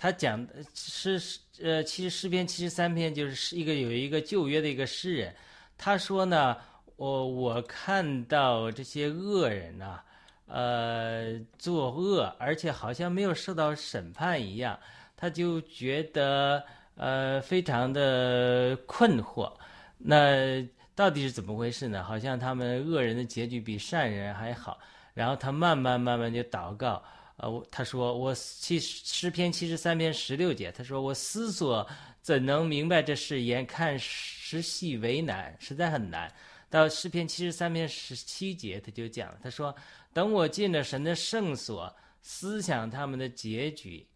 [0.03, 5.33] 他讲的是呃其实诗篇七十三篇就是一个有一个旧约的一个诗人，
[5.77, 6.57] 他说呢，
[6.97, 10.01] 我我看到这些恶人呐。
[10.45, 14.77] 呃，作恶，而且好像没有受到审判一样，
[15.15, 16.61] 他就觉得
[16.95, 19.51] 呃非常的困惑。
[19.97, 20.61] 那
[20.93, 22.03] 到底是怎么回事呢？
[22.03, 24.77] 好像他们恶人的结局比善人还好。
[25.13, 27.01] 然后他慢慢慢慢就祷告，
[27.37, 31.87] 呃，他说我七诗篇七十三篇十六节，他说我思索
[32.21, 36.33] 怎能明白这誓言，看实细为难，实在很难。
[36.69, 39.75] 到诗篇七十三篇十七节，他就讲，他说。
[40.13, 41.91] 等我进了神的圣所，
[42.21, 44.07] 思想他们的结局，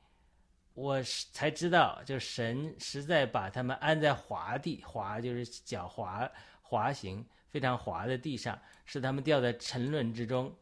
[0.75, 1.01] 我
[1.33, 6.29] 才知道，就神实在把他们安在滑地，滑就是脚滑
[6.61, 10.55] 滑行非常滑的地上，使他们掉在沉沦之中。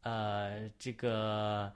[0.00, 1.70] 呃，这个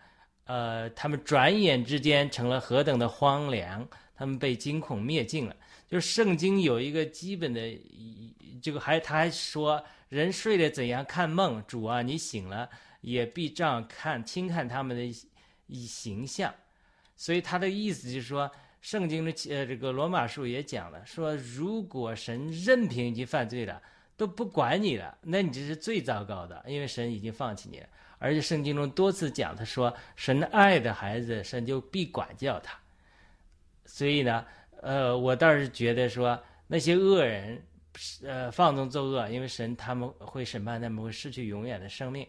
[0.44, 5.56] 呃，他们转眼之间成了何等的荒凉，他们被惊恐灭尽了。
[5.88, 7.60] 就是圣经有一个基本的，
[8.62, 11.62] 这个还他还说，人睡了怎样看梦？
[11.66, 12.68] 主啊，你醒了。
[13.04, 16.54] 也必这样看轻看他们的形象，
[17.14, 23.78] 所以他的意思就是说，圣经的呃这个罗马书也讲了，说如果神任凭你犯罪了，
[24.16, 27.86] 都不管你了，那你这是最糟糕的，因为神已经放弃你了。
[28.18, 32.78] 而且圣经中多次讲，他说神爱的孩子，神就必管教他。
[33.84, 34.46] 所以呢，
[34.80, 37.62] 呃，我倒是觉得说那些恶人，
[38.22, 42.26] 呃，放纵作恶，因为神他们会审判他们，会失去永远的生命。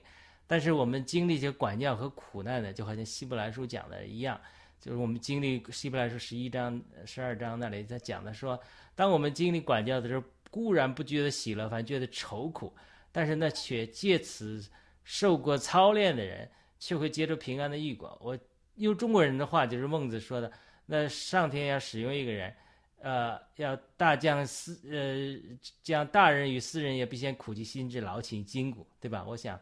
[0.48, 4.40] 但是我们经历一些管教和苦难的，就好像希伯来书讲的一样，
[4.82, 8.60] 就是我们经历希伯来书十一章、十二章那里在讲的说，
[8.96, 10.24] 当我们经历管教的时候，
[10.56, 12.74] 固然不觉得喜乐，反而觉得愁苦，
[13.12, 14.66] 但是呢，却借此
[15.04, 18.18] 受过操练的人，却会接受平安的异果。
[18.22, 18.40] 我
[18.76, 20.50] 用中国人的话，就是孟子说的，
[20.86, 22.56] 那上天要使用一个人，
[23.02, 29.26] 呃，要大将私，呃，将大人与私人也必先苦其心志，劳其筋骨，对吧？
[29.28, 29.60] 我想。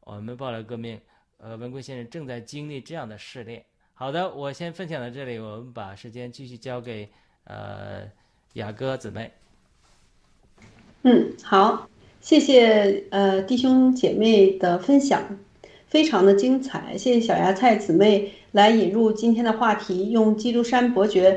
[0.00, 0.98] 我们报了革命，
[1.36, 3.62] 呃，文贵先生正在经历这样的试炼。
[3.92, 7.08] 好的，我先分享到这里，我们把时间继续交给
[7.44, 8.10] 呃
[8.54, 9.30] 雅哥姊妹。
[11.02, 11.88] 嗯，好，
[12.20, 15.38] 谢谢呃弟兄姐妹的分享，
[15.88, 16.94] 非常的精彩。
[16.98, 21.32] 谢谢小芽菜姊妹来引入今天的话题，用《基督山伯爵》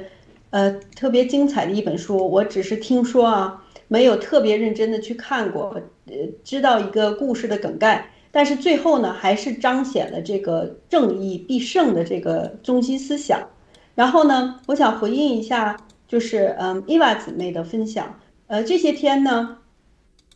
[0.49, 2.29] 呃特别精彩的一本书。
[2.29, 8.09] 我只是听说啊，没有特别认真的去看过，呃，知道一个故事的梗概。
[8.33, 13.47] 但是最后呢，还是彰显了这个正义必胜的这个中心思想。
[13.95, 18.19] 然后呢，我想回应一下，就是嗯伊娃姊妹的分享。
[18.53, 19.57] 呃，这些天呢，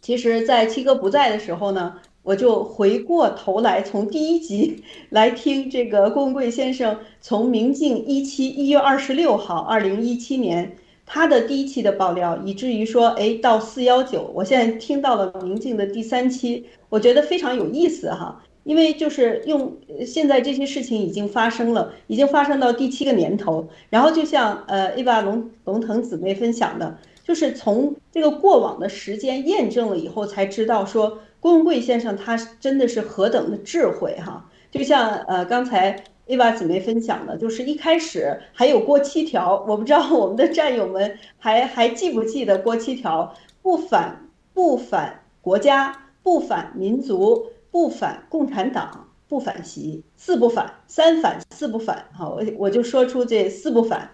[0.01, 18.41] 其实，在七哥不在的时候呢，我就回过头来从第一集 来听这个郭文贵先生从明镜一期一月二十六号，二零一七年他的第一期的爆料，以至于说，哎，到四幺九，我现在听到了明镜的第三期，我觉得非常有意思哈。
[18.63, 23.69] 因为就是用现在这些事情已经发生了，已经发生到第七个年头。
[23.91, 26.97] 然后就像呃伊娃龙龙腾姊妹分享的，
[27.28, 34.50] 就是从这个过往的时间验证了以后，才知道说郭文贵先生他真的是何等的智慧哈。
[34.72, 47.48] 就像呃刚才伊娃姊妹分享的，就是一开始还有过七条，我不知道我们的战友们还还记不记得过七条：不反不反国家，不反民族。
[47.70, 52.06] 不反共产党，不反习，四不反，三反四不反。
[52.13, 54.10] 好，我我就说出这四不反。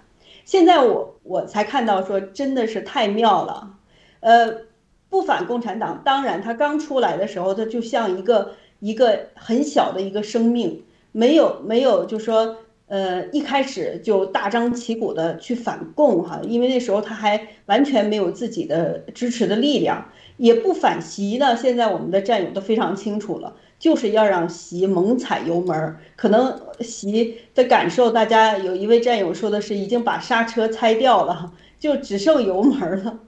[0.46, 3.78] 现在我我才看到说，真的是太妙了。
[4.20, 4.54] 呃，
[5.10, 20.10] 不反共产党，当然他刚出来的时候，他就像一个一个很小的一个生命，没有没有，就说呃一开始就大张旗鼓的去反共哈，因为那时候他还完全没有自己的支持的力量。
[20.38, 26.00] 也不反习呢，现在我们的战友都非常清楚了，就是要让习猛踩油门儿。
[26.16, 33.20] 可能习的感受，大家有一位战友说的是，已经把刹车拆掉了，就只剩油门了。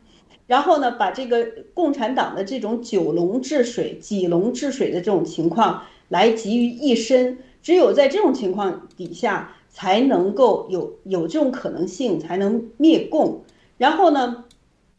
[0.48, 7.38] 然后呢，把这个共产党的这种九龙治水、几龙治水的这种情况来集于一身。
[7.62, 13.44] 只有在这种情况底下，才能够有有这种可能性，才能灭共。
[13.78, 14.46] 然后呢？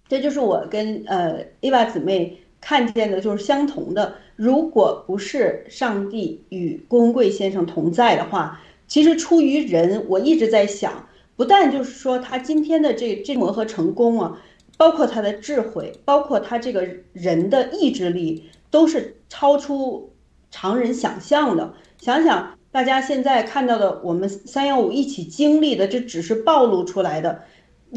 [0.07, 4.15] 这就是我跟呃伊娃姊妹看见的，就是相同的。
[4.37, 14.39] 如果不是上帝与郭文贵先生同在的话，其实出于人，我一直在想，不但就是说他今天的这这磨合成功啊，
[14.77, 20.13] 包括他的智慧，包括他这个人的意志力，都是超出
[20.51, 21.73] 常人想象的。
[21.99, 27.43] 想想大家现在看到的，我们三幺五一起经历的，这只是暴露出来的。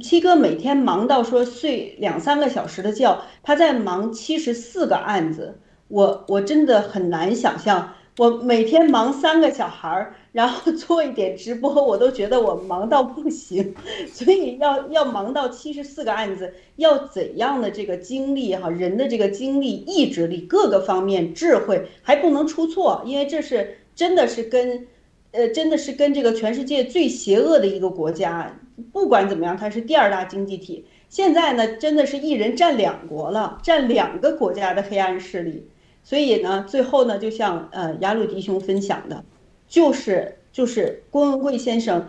[0.02, 13.74] 七哥每天忙到说睡两三个小时的觉，他在忙七十四个案子，我我真的很难想象，我每天忙三个小孩儿，然后做一点直播，我都觉得我忙到不行，
[14.14, 24.88] 所以要要忙到七十四个案子，要怎样的这个精力哈，人的这个精力、意志力各个方面、智慧还不能出错，因为这是真的是跟，
[25.32, 28.56] 呃，真的是跟这个全世界最邪恶的一个国家。
[28.94, 30.86] 不管怎么样，它是第二大经济体。
[31.10, 35.68] 现在呢，真的是一人占两国了，占两个国家的黑暗势力。
[36.10, 39.24] 所以呢，最后呢，就像呃雅鲁迪兄分享的，
[39.68, 42.04] 就是就是郭文贵先生，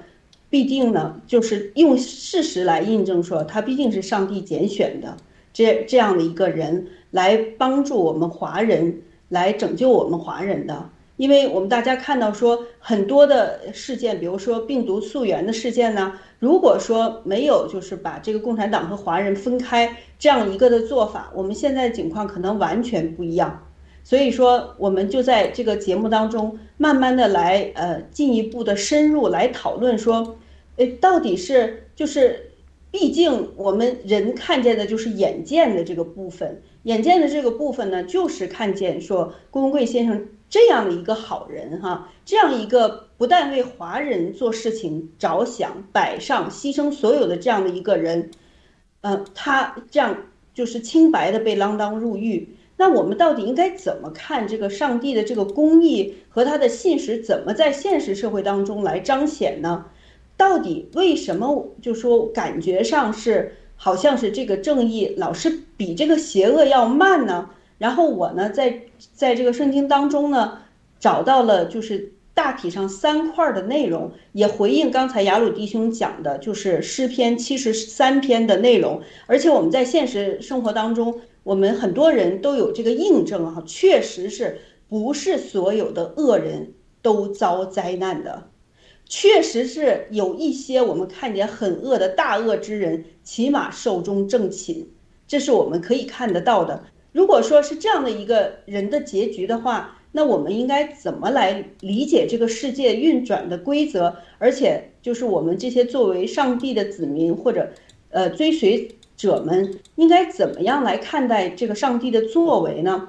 [0.49, 5.15] 必定呢，就是用事实来印证说，他毕竟是上帝拣选的
[5.53, 10.89] 这这样的一个人，来帮助我们华人，来拯救我们华人的。
[11.19, 23.63] 因为我们大家看到说很多的事件，比如说病毒溯源的事件呢，如果说没有就是把这个共产党和华人分开这样一个的做法，我们现在的情况可能完全不一样。
[24.03, 30.37] 所以说，我们就在这个节目当中慢慢的来呃进一步的深入来讨论说，
[30.77, 32.53] 诶，到底是就是，
[32.91, 40.29] 毕竟我们人看见的就是眼见的这个部分，眼见的这个部分呢，就是看见说郭文贵先生。
[40.49, 48.33] 这样的一个好人哈，这样一个不但为华人做事情着想、摆上、牺牲所有的这样的一个人，
[49.01, 52.57] 呃，他这样就是清白的被锒铛入狱。
[52.81, 59.85] 那我们到底应该怎么看这个上帝的这个公义和他的信实，怎么在现实社会当中来彰显呢？
[60.39, 67.51] 到底为什么就说感觉上是好像是这个正义老是比这个邪恶要慢呢？
[67.77, 68.81] 然后我呢，在
[69.13, 70.61] 在这个圣经当中呢，
[70.99, 79.03] 找到了就是大体上三块的内容，也回应刚才雅鲁弟兄讲的，就是诗篇七十三篇的内容。
[79.27, 88.51] 而且我们在现实生活当中，我们很多人都有这个印证啊，确实是不是所有的恶人都遭灾难的，
[89.07, 94.85] 确实是有一些我们看见很恶的大恶之人，起码寿终正寝，
[95.27, 96.85] 这是我们可以看得到的。
[97.13, 104.17] 如果说是这样的一个人的结局的话，那我们应该怎么来理解这个世界运转的规则？
[104.39, 107.71] 而且，就是我们这些作为上帝的子民或者，
[108.11, 108.89] 呃，追随
[109.21, 113.09] 者们，应该怎么样来看待这个上帝的作为呢？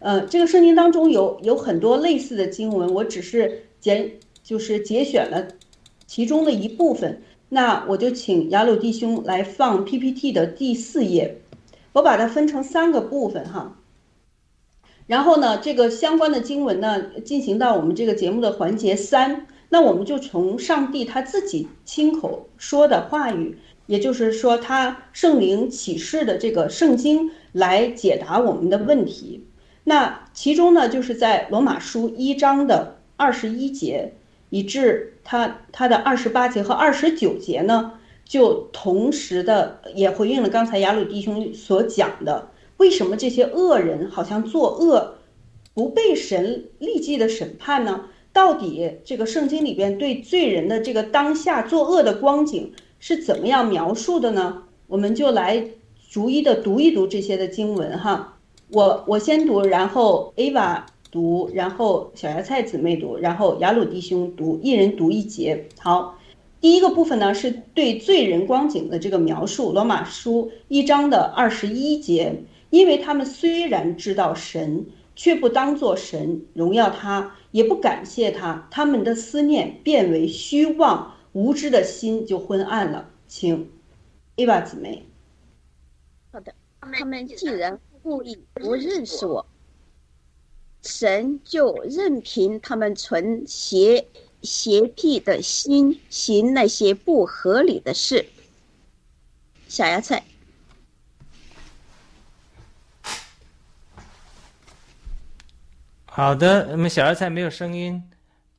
[0.00, 5.46] 呃，这个圣经当中有有很多类似的经文，我只是节就是节选了
[6.08, 7.22] 其中的一部分。
[7.48, 11.38] 那我就请雅鲁弟兄来放 PPT 的第四页，
[11.92, 13.78] 我把它分成三个部分哈。
[15.06, 29.46] 然后呢，这个相关的经文呢，进行到我们这个节目的环节三，那我们就从上帝他自己亲口说的话语，也就是说他圣灵启示的这个圣经来解答我们的问题。
[29.84, 34.14] 那其中呢，就是在罗马书一章的二十一节，
[34.50, 42.48] 以致他他的二十八节和二十九节呢，就同时的也回应了刚才雅鲁弟兄所讲的。
[42.76, 45.18] 为什么这些恶人好像作恶，
[45.74, 48.06] 不被神立即的审判呢？
[48.32, 52.72] 到底这个圣经里边对罪人的这个当下作恶的光景
[53.04, 54.62] 是怎么样描述的呢？
[54.86, 55.66] 我们就来
[56.08, 58.38] 逐一的读一读这些的经文哈。
[58.70, 65.66] 我我先读，然后 Ava 读，然后小芽菜姊妹读，然后雅鲁弟兄读，一人读一节。
[65.80, 66.16] 好，
[66.60, 72.44] 第一个部分呢是对罪人光景的这个描述，罗马书一章的二十一节。
[72.70, 74.86] 因为他们虽然知道神，
[75.16, 83.08] 却不当作神荣耀他，也不感谢他，他们的思念变为虚妄，无知的心就昏暗了。
[83.26, 83.70] 请
[84.36, 85.06] ，Eva 姊妹。
[86.30, 89.46] 好的，他们既然故意不认识我，
[90.82, 94.06] 神就任凭他们存邪
[94.42, 98.26] 邪僻的心，行那些不合理的事。
[99.68, 100.22] 小芽菜。
[106.04, 108.02] 好的，那么小芽菜没有声音，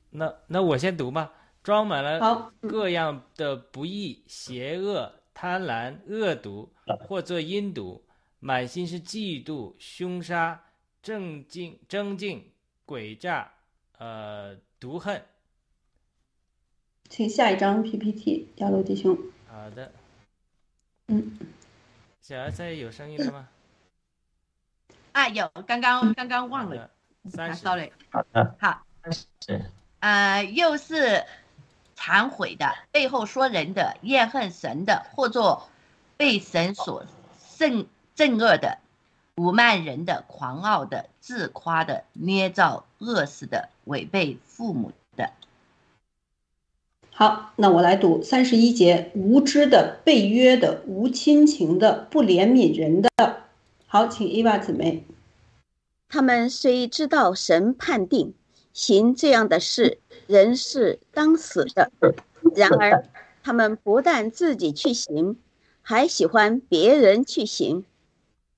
[0.10, 1.32] 那那我先读吧。
[1.64, 8.04] 装满了各样的不义、邪恶、贪婪、恶毒，或作阴毒，
[8.40, 10.62] 满心是嫉妒、凶杀、
[11.02, 12.52] 正竞、争竞、
[12.86, 13.50] 诡诈，
[13.98, 15.24] 呃，毒恨。
[17.10, 19.18] 请下一张 PPT，亚罗弟兄。
[19.48, 19.92] 好的。
[21.08, 21.40] 嗯。
[22.20, 23.48] 小芽菜有声音了吗？
[25.14, 26.90] 啊，有，刚刚刚刚忘了。
[27.30, 28.86] 三十，sorry，好的，好，
[29.40, 31.24] 是，呃，又是
[31.98, 35.70] 忏悔的，背后说人的，怨恨神的，或作
[36.18, 37.06] 被神所
[37.58, 37.86] 憎
[38.16, 38.78] 憎恶的，
[39.36, 45.32] 侮慢人的，狂傲的，自夸的，捏造恶事的，违背父母的。
[47.12, 53.10] 好，那我来读三十一节：无知的，被约的，无亲情的，不怜悯人的。
[53.86, 55.06] 好，请伊娃姊妹。
[56.10, 58.34] 他们虽知道神判定
[58.74, 61.92] 行这样的事人是当死的，
[62.56, 63.06] 然而
[63.44, 65.38] 他们不但自己去行，
[65.84, 67.86] 还喜欢别人去行。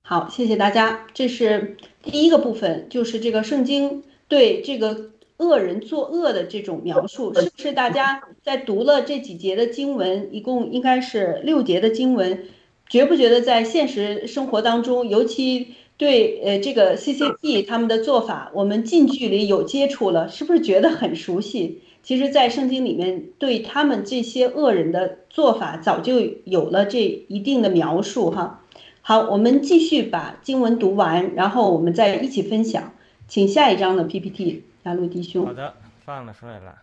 [0.00, 1.06] 好，谢谢大家。
[1.12, 7.72] 这是第一个部分，就是这个圣经对这个恶人作恶的这种描述，是不是？
[7.72, 12.46] 大家在读了这几节的经文，一共应该是六节的经文，
[12.88, 15.74] 觉不觉得在现实生活当中，尤其？
[15.98, 21.80] 对，呃，这个 CCP 他们的做法，我们近距离有接触了，是不是觉得很熟悉？
[22.02, 28.62] 其实，在圣经里面，对他们这些恶人的做法，早就有了这一定的描述哈。
[29.00, 32.92] 好，我们继续把经文读完，然后我们再一起分享。
[33.26, 35.46] 请下一章的 PPT，亚路弟兄。
[35.46, 35.74] 好的，
[36.04, 36.76] 放了出来了。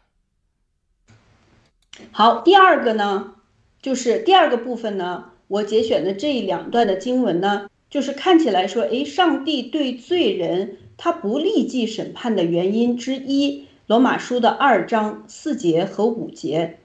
[2.12, 3.36] 好，第二个呢，
[3.82, 7.70] 就是第二个部分呢，我节选的这两段的经文呢。
[7.94, 16.80] 就是看起来说，哎，上帝对罪人他不立即审判的原因之一，罗马书的二章四节和五节。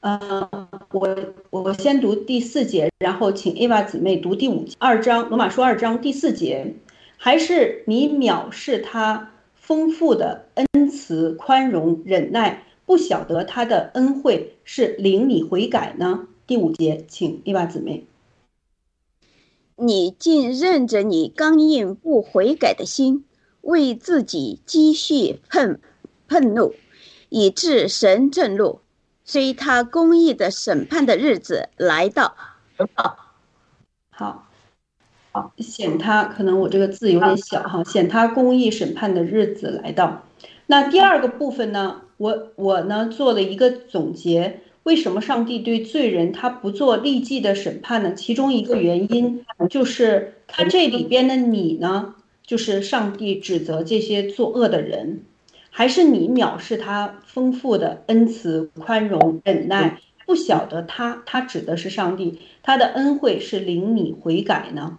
[0.00, 1.16] 呃，我
[1.48, 4.76] 我先读第四节，然后请 Ava 姊妹读第五节。
[4.78, 6.74] 二章罗马书二章第四节，
[7.16, 16.28] 还是你藐视他丰富的恩慈、宽容、忍耐，不晓得他的恩惠是领你悔改呢？
[16.46, 18.04] 第五节，请 Ava 姊妹。
[19.76, 23.24] 你竟任着你刚硬不悔改的心，
[23.60, 25.80] 为自己积蓄愤
[26.28, 26.74] 愤怒，
[27.28, 28.80] 以致神震怒，
[29.24, 32.36] 虽他公义的审判的日子来到。
[34.10, 34.46] 好，
[35.32, 40.22] 好，显他可能我这个字有点小哈，显他公义审判的日子来到。
[40.66, 44.60] 那第二个部分呢，我我呢做了一个总结。
[44.84, 48.14] 为什么上帝对罪人他不做立即的审判呢？
[48.14, 52.14] 其中一个原因就是他这里边的你呢，
[52.46, 55.22] 就是上帝指责这些作恶的人，
[55.70, 59.98] 还是你藐视他丰富的恩慈、宽容、忍耐？
[60.26, 64.98] 不晓得他，他指的是上帝，他的恩惠是领你悔改呢？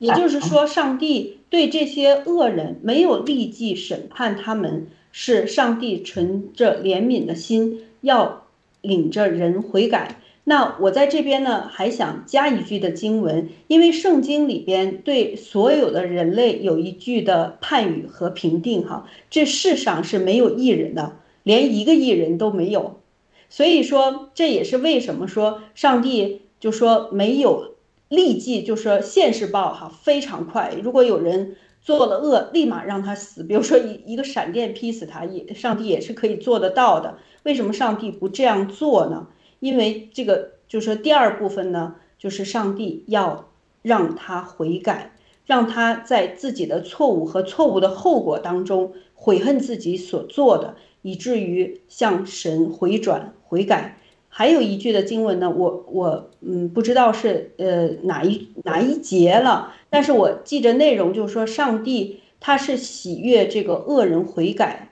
[0.00, 8.41] 也就是说，上帝对这些恶人没有立即审判他们，是上帝存着怜悯的心要。
[8.82, 23.00] 领着人悔改，那我在这边呢，还想加一句的经文，因为圣经里边对所有的人类有一句的判语和评定，哈，这世上是没有艺人的，连一个艺人都没有，
[23.48, 27.76] 所以说这也是为什么说上帝就说没有
[28.08, 39.26] 立即就说现世报哈非常快，如果有人做了恶，立马让他死，比如说一一个闪电劈死他，也上帝也是可以做得到的，为什么上帝不这样做呢？
[39.60, 43.48] 因为这个就是说第二部分呢，就是上帝要
[43.82, 45.12] 让他悔改，
[45.46, 53.98] 让他在自己的错误和错误的后果当中悔恨自己所做的，以至于向神回转悔改。
[54.28, 64.91] 还有一句的经文呢，我我嗯不知道是呃哪一哪一节了，但是我记着内容就是说，上帝他是喜悦这个恶人悔改。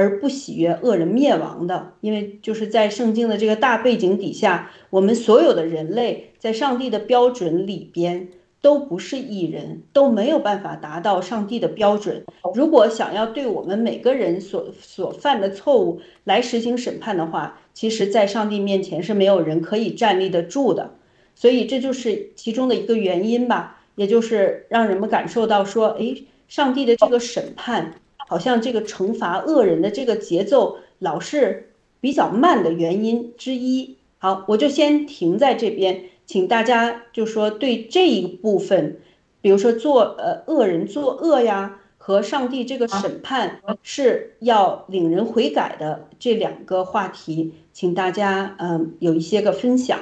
[0.00, 8.28] 而不喜悦恶人灭亡的，因为就是在圣经的这个大背景底下，我们所有的人类在上帝的标准里边
[8.62, 12.24] 都不是艺人，都没有办法达到上帝的标准。
[12.54, 20.94] 如果想要对我们每个人所所犯的错误来实行审判的话，其实，在上帝面前是没有人可以站立得住的。
[21.34, 26.16] 所以这就是其中的一个原因吧，也就是让人们感受到说，哎，
[26.48, 27.99] 上帝的这个审判。
[28.30, 33.96] 好像这个惩罚恶人的这个节奏老是比较慢的原因之一。
[34.18, 38.98] 好，我就先停在这边，请大家就说对这一部分，
[39.40, 49.98] 比如说做呃恶人作恶呀，和上帝这个审判是要领人悔改的这两个话题，请大家嗯有一些个分享。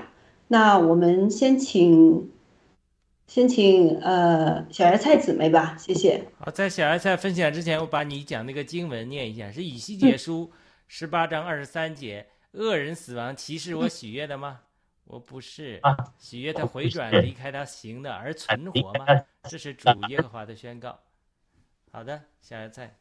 [0.49, 2.29] 那我们先请。
[3.29, 6.25] 先请呃小芽菜姊妹吧，谢谢。
[6.41, 10.51] 好，在小芽菜分享之前，我把你讲那个经文念一下，是以西结书
[10.87, 14.61] 十八章二十三节：恶人死亡，岂是我喜悦的吗？
[15.05, 15.79] 我不是
[16.17, 19.05] 喜悦他回转离开他行的而存活吗？
[19.43, 20.99] 这是主耶和华的宣告。
[21.93, 22.97] 好的，小芽菜。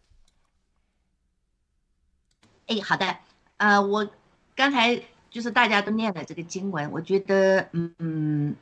[2.68, 3.18] 哎，好的，
[3.56, 4.10] 呃，我
[4.58, 8.56] 刚才就是大家都念了这个经文，我觉得嗯嗯，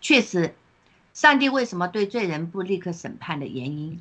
[0.00, 0.52] 确实。
[1.14, 4.00] 上帝为什么对罪人不立刻审判的原因，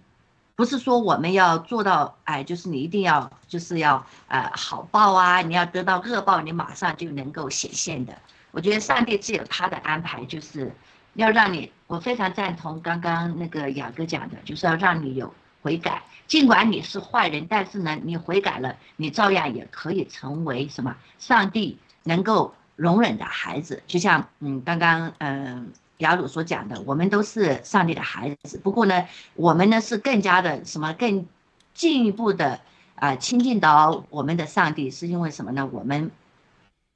[0.55, 8.18] 不是说我们要做到，哎，就是你一定要就是要呃好报啊，你要得到恶报，你马上就能够显现的。
[8.51, 10.72] 我觉得上帝自有他的安排，就是
[11.16, 16.01] 要让你，我非常赞同刚刚那个雅哥讲的，就是要让你有悔改。
[16.28, 20.95] 尽管你是坏人，但是呢，你悔改了，你照样也可以成为什么？
[21.20, 23.84] 上帝能够容忍的孩子。
[23.86, 25.74] 就像嗯，刚刚嗯。
[26.02, 28.58] 雅鲁所讲的，我们都是上帝的孩子。
[28.58, 31.28] 不过呢，我们呢是更加的什么更
[31.74, 32.60] 进一步的
[32.95, 35.70] 啊亲近到我们的上帝，是因为什么呢？
[35.72, 36.12] 我们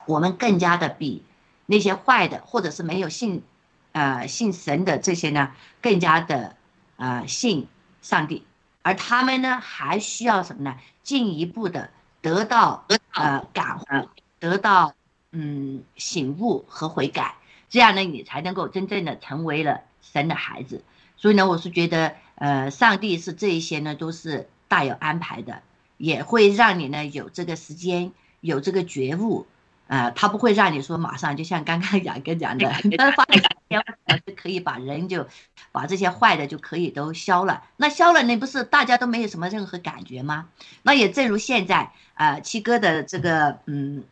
[0.07, 1.23] 我们更加的比
[1.67, 3.43] 那些坏的或者是没有信
[3.91, 5.51] 呃信神的这些呢
[5.81, 6.55] 更加的
[6.97, 7.67] 啊信
[8.01, 8.43] 上帝，
[8.81, 10.75] 而他们呢还需要什么呢？
[11.03, 11.91] 进一步的
[12.21, 12.83] 得到
[13.13, 14.93] 呃感悟，得到
[15.31, 17.35] 嗯醒悟和悔改。
[17.75, 20.81] 这样呢，你才能够真正的成为了神的孩子。
[21.17, 25.61] 所以呢，我是觉得，呃，上帝是这一些呢，都是大有安排的，
[25.97, 29.45] 也会让你呢有这个时间，有这个觉悟，
[29.87, 33.83] 呃，他不会让你说马上就像刚刚 雅哥讲的，那 花两天
[34.25, 35.27] 就可以把人就
[35.73, 37.61] 把这些坏的就可以都消了。
[37.75, 40.47] 那消了，那不是大家都没有什么任何感觉吗？
[40.83, 44.05] 那也正如现在，呃，七哥的这个，嗯，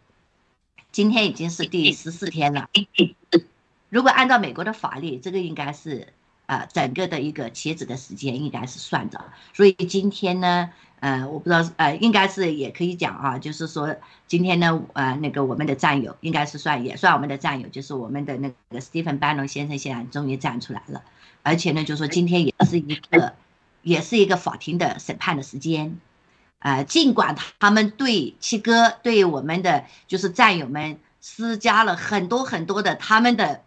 [0.91, 2.67] 今天已经是第十四天了。
[3.93, 6.07] 如果按照美国的法律，这个应该是，
[6.47, 9.23] 呃，整个的一个截止的时间应该是算着。
[9.53, 21.03] 所以今天呢，呃，我不知道，呃，应该是也可以讲啊，就是说今天呢，呃，那个我们的战友应该是算也算我们的战友，就是我们的那个 Stephen Bannon 先生现在终于站出来了，
[21.43, 23.35] 而且呢，就说今天也是一个，
[23.83, 25.99] 也是一个法庭的审判的时间，
[26.57, 33.61] 呃，尽管他们对七哥对我们的就是战友们施加了很多很多的他们的。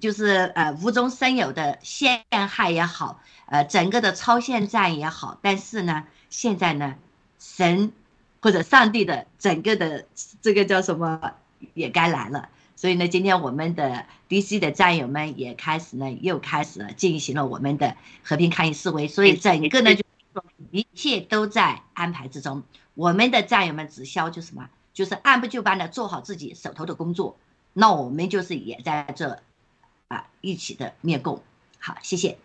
[0.00, 6.96] 就是呃无中生有的陷害也好，呃整个的超限战也好，但是呢，现在呢，
[7.38, 7.92] 神
[8.40, 10.06] 或者上帝的整个的
[10.40, 11.34] 这个叫什么
[11.74, 20.02] 也该来了，所以呢，今天我们的 DC 的战友们也开始呢，又开始了进行了我们的和平抗议示威，所以整个呢就
[20.70, 22.62] 一切都在安排之中，
[22.94, 27.36] 我们的战友们只需要就什么，就是按部就班的做好自己手头的工作，
[27.74, 29.42] 那我们就是也在这。
[30.12, 31.42] 啊，一起的灭共，
[31.78, 32.36] 好，谢谢。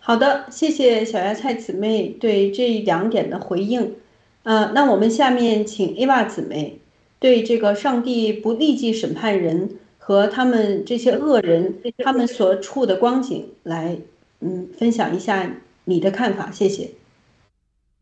[0.00, 3.94] 好的，谢谢小芽菜姊妹对这两点的回应。
[4.42, 6.80] 呃，那我们下面请 Ava 姊妹
[7.20, 14.00] 对这个上帝不立即审判人和他们这些恶人他们所处的光景来，
[14.40, 15.48] 嗯，分享一下
[15.84, 16.90] 你的看法，谢谢。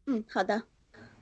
[0.07, 0.63] 嗯，好的。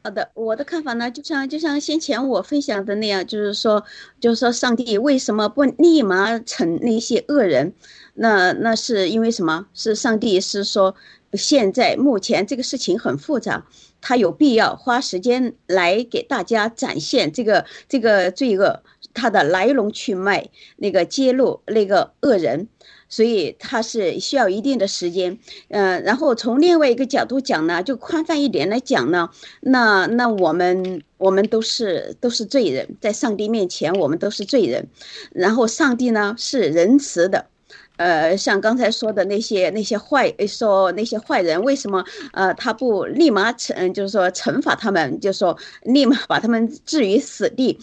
[0.07, 3.83] 好的，我的看法呢，就像就像先前我分享的那样，就是说，
[4.21, 7.73] 就是说，上帝为什么不立马惩那些恶人？
[8.13, 9.67] 那那是因为什么？
[9.73, 10.95] 是上帝是说，
[11.33, 13.67] 现在目前这个事情很复杂，
[14.03, 18.83] 他有必要花时间来给大家展现这个这个罪恶
[19.15, 22.69] 它的来龙去脉，那个揭露那个恶人。
[23.15, 25.39] 所以它是需要一定的时间，
[25.69, 34.89] 呃，然后从另外一个角度讲呢，就宽泛一点来讲呢，那那我们我们都是都是罪人，在上帝面前我们都是罪人，
[35.31, 37.47] 然后上帝呢是仁慈的。
[37.97, 47.79] 呃，像刚才说的那些那些坏，说那些坏人为什么呃他不立马惩，就是说惩罚他们，就是说立马把他们置于死地？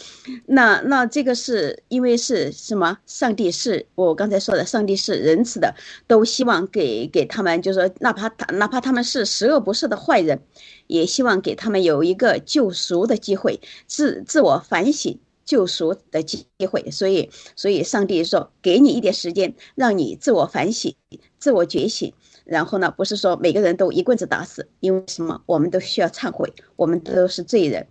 [0.47, 2.97] 那那这个是因为是什么？
[3.05, 5.74] 上帝是我刚才说的，上帝是仁慈的，
[6.07, 10.41] 都希望给给他们，就是说哪怕他哪怕他们是十恶不赦的坏人，
[10.88, 15.18] 也希望给他们有一个救赎的机会，自自我反省。
[15.52, 20.95] 救赎的机会，所以，所以上帝说，给你一点时间，让你自我反省、
[21.39, 22.14] 自我觉醒。
[22.45, 25.41] 然后呢，不是说每个人都一棍子打死，因为什么？
[25.45, 27.86] 我们都需要忏悔，我们都是罪人。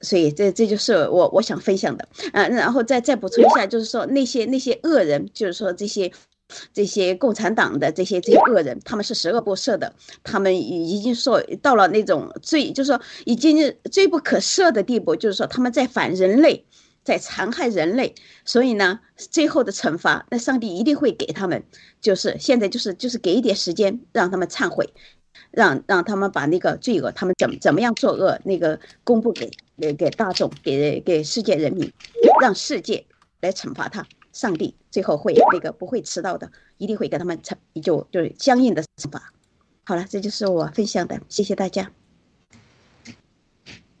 [0.00, 2.08] 所以，这这就是我我想分享的。
[2.32, 6.10] 嗯，然后再再补充一下，就是说那些那些恶人，就是说这些。
[6.72, 16.64] 这些共产党的这些这些恶人，他们是十恶不赦的，他们已经说到了那种罪，就是说已经罪不可赦的地步，就是说他们在反人类，
[17.04, 21.62] 在残害人类，所以呢，最后的惩罚，那上帝一定会给他们，
[22.00, 24.88] 就是现在就是就是给一点时间让他们忏悔，
[25.50, 29.50] 让让他们把那个罪恶，他们怎么怎么样作恶，那个公布给
[29.94, 31.92] 给大众，给给世界人民，
[32.40, 33.04] 让世界
[33.40, 34.06] 来惩罚他。
[34.38, 39.32] 上帝最后会那个不会迟到的，一定会给他们惩就就是相应的惩罚。
[39.82, 41.90] 好了，这就是我分享的，谢谢大家。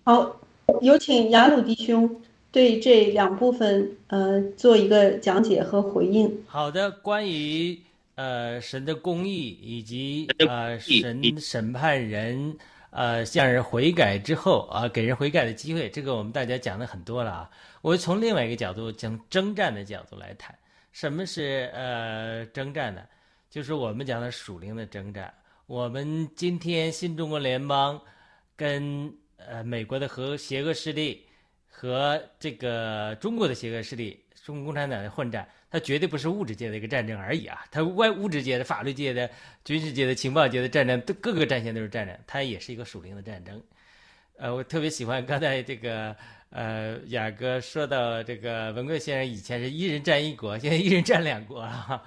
[0.04, 0.40] 好，
[0.80, 2.22] 有请雅鲁弟兄
[2.52, 6.44] 对这两部分呃做一个讲解和回应。
[6.46, 7.76] 好的，关于
[8.14, 12.56] 呃神的公义以及呃神审判人
[12.90, 17.50] 呃向人悔改之后啊给人悔改的机会，这个我们大家讲的很多了啊。
[17.80, 20.56] 我从另外一个角度，从征战的角度来谈，
[20.90, 23.02] 什么是呃征战呢？
[23.48, 25.32] 就是我们讲的属灵的征战。
[25.66, 28.00] 我们今天新中国联邦
[28.56, 31.24] 跟呃美国的和邪恶势力
[31.68, 37.64] 和这个中国的邪恶势力，中国共产党的混战，它绝对不是物质界的一个战争而已啊！
[37.70, 39.30] 它外物质界的、法律界的、
[39.64, 43.62] 军事界的、情报界的战争，各个战线都是战争，它也是一个属灵的战争。
[44.36, 46.16] 呃，我特别喜欢刚才这个。
[46.50, 52.02] 呃，雅哥说到这个文贵先生以前是一人战一国， 现在一人战两国了。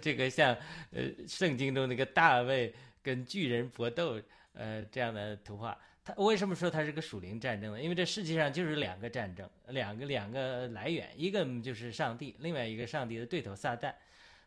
[0.00, 0.56] 这个像
[0.92, 2.72] 呃圣经中那个大卫
[3.02, 4.18] 跟巨人搏斗
[4.54, 7.82] 呃这样的图画，他为什么说他是个属灵战争呢？
[7.82, 13.92] 因为这世界上就是两个战争，两个两个来源，一个就是上帝，另外一个上帝的对头撒旦。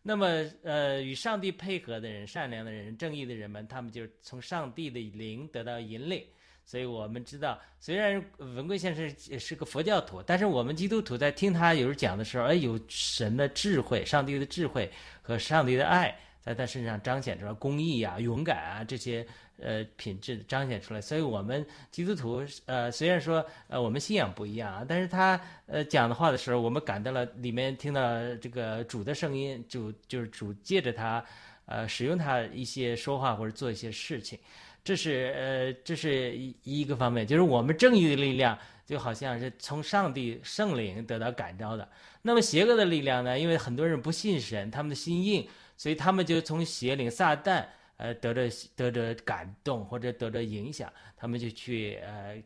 [0.02, 0.28] 那么
[0.64, 6.26] 呃与上帝配合的人、善良的人、正义的人们，他们就从上帝的灵得到引领。
[6.66, 14.92] 所以我们知道，虽然文贵先生是个佛教徒，但是我们基督徒在听他有时候讲的时候，哎，有神的智慧、上帝的智慧
[15.22, 19.26] 和上帝的爱在他身上彰显出来，公义呀、勇敢啊这些
[19.60, 21.00] 呃品质彰显出来。
[21.00, 28.02] 所以，我们基督徒呃，虽然说呃我们信仰不一样啊，但是他呃讲的话的时候，我们感到了里面听到
[28.38, 31.24] 这个主的声音，主就是主借着他
[31.68, 34.40] 呃使用他一些说话或者做一些事情。
[34.86, 38.56] 这是呃，这是一一个方面，就是我们正义的力量
[38.86, 41.90] 就好像是从上帝圣灵得到感召的。
[42.22, 43.38] 那么邪恶的力量呢？
[43.38, 47.66] 因为很多人不信神，他们的心硬，所以他们就从邪灵撒旦
[47.98, 48.42] 呃得着
[48.76, 52.38] 得着感动或者得着影响，他们就去呃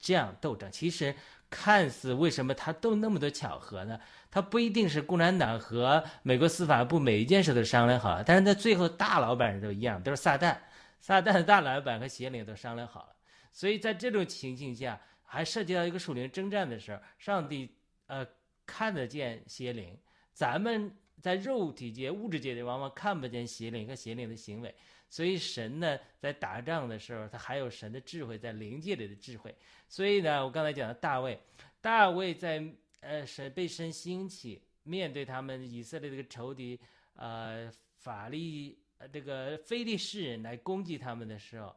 [0.00, 0.68] 这样斗争。
[0.72, 1.14] 其实
[1.48, 3.96] 看似为什么他都那么多巧合呢？
[4.32, 10.56] 他不一定是共产党和美国司法部每一件事都商量好了，但是在最后大老板都一样，都是撒旦。
[11.04, 13.14] 撒旦的大老板和邪灵都商量好了，
[13.52, 17.76] 所以在这种情形下，还涉及到一个属灵征战的时候，上帝
[18.06, 18.26] 呃
[18.64, 19.94] 看得见邪灵，
[20.32, 20.90] 咱们
[21.20, 24.74] 在肉体界、物质界里往往看不见邪灵和邪灵的行为，
[25.10, 29.54] 所以神呢在打仗的时候，他还有神的智慧在灵界里的智慧。
[29.86, 31.38] 所以呢，我刚才讲的大卫，
[31.82, 32.64] 大卫在
[33.00, 36.80] 呃神被神兴起，面对他们以色列这个仇敌，
[37.16, 38.78] 呃法利。
[39.12, 41.74] 这个非利士人来攻击他们的时候，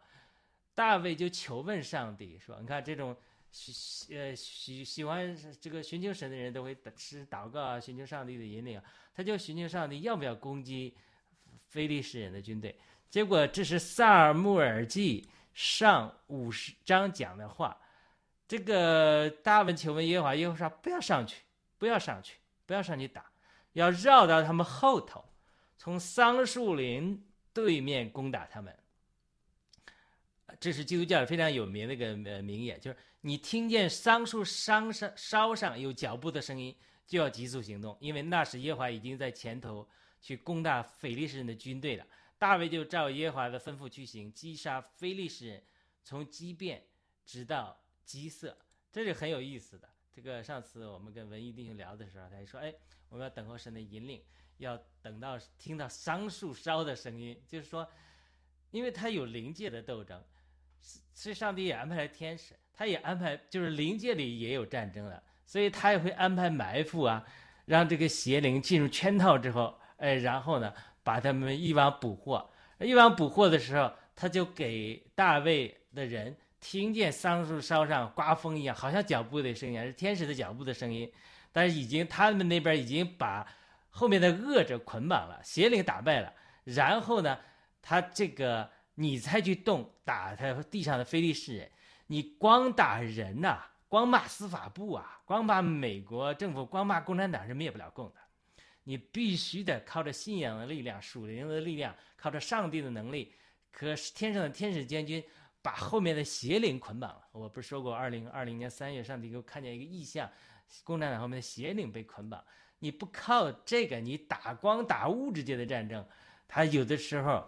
[0.73, 3.15] 大卫就求问上帝说：“你看这种
[3.51, 8.81] 喜呃喜喜欢这个寻求神的人都会是祷告啊，寻求上帝的引领，
[9.13, 10.95] 他就寻求上帝要不要攻击
[11.67, 12.77] 非利士人的军队。
[13.09, 17.75] 结果这是萨尔穆尔记上五十章讲的话，
[18.47, 21.41] 这个大卫求问耶和华，耶和华说不要上去，
[21.77, 23.25] 不要上去，不要上去打，
[23.73, 25.23] 要绕到他们后头，
[25.77, 28.77] 从桑树林对面攻打他们。”
[30.59, 36.75] 这是基督教非常有名的一个呃名言，就是你听见桑树梢上梢上有脚步的声音，
[37.05, 39.87] 就要急速行动，因为那时耶和华已经在前头
[40.21, 42.07] 去攻打腓力士人的军队了。
[42.39, 45.63] 大卫就照耶和华的吩咐去行，击杀非利士人，
[46.03, 46.81] 从基变
[47.25, 48.57] 直到基色，
[48.91, 49.89] 这是很有意思的。
[50.13, 52.73] 这个上次我们跟文艺弟兄聊的时候，他就说：“哎，
[53.09, 54.23] 我们要等候神的引领，
[54.57, 57.87] 要等到听到桑树梢的声音，就是说，
[58.71, 60.21] 因为他有灵界的斗争。”
[61.13, 67.25] 所以上帝也安排了天使，他也安排，就是灵界里也有战争了，所以他也会安排埋伏啊，
[67.65, 70.71] 让这个邪灵进入圈套之后，哎，然后呢，
[71.03, 72.47] 把他们一网捕获。
[72.79, 81.11] 一网捕获的时候，他就给大卫的人听见桑树梢上刮风一样，好像脚步的声音，是天使的脚步的声音，
[81.51, 83.45] 但是已经他们那边已经把
[83.97, 86.33] 后面的恶者捆绑了，邪灵打败了，
[86.63, 87.37] 然后呢，
[87.81, 88.69] 他这个。
[88.99, 91.71] 你才去动打他地上的非利士人，
[92.07, 98.15] 你光打人呐，光骂司法部啊，光骂美国政府，光骂共产党是灭不了共的。
[98.85, 103.35] 你必须得靠着信仰的力量、属灵的力量，靠着上帝的能力，
[103.71, 105.23] 可是天上的天使监军
[105.61, 107.21] 把后面的邪灵捆绑了。
[107.31, 110.27] 我不是说过，二零二零年三月，上帝给我看见一个异象，
[110.83, 112.43] 共产党后面的邪灵被捆绑。
[112.79, 116.05] 你不靠这个，你打光打物质界的战争，
[116.47, 117.47] 他有的时候。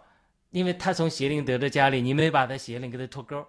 [0.52, 3.46] 因为他从邪灵得到家里，你没把他邪灵给他脱钩，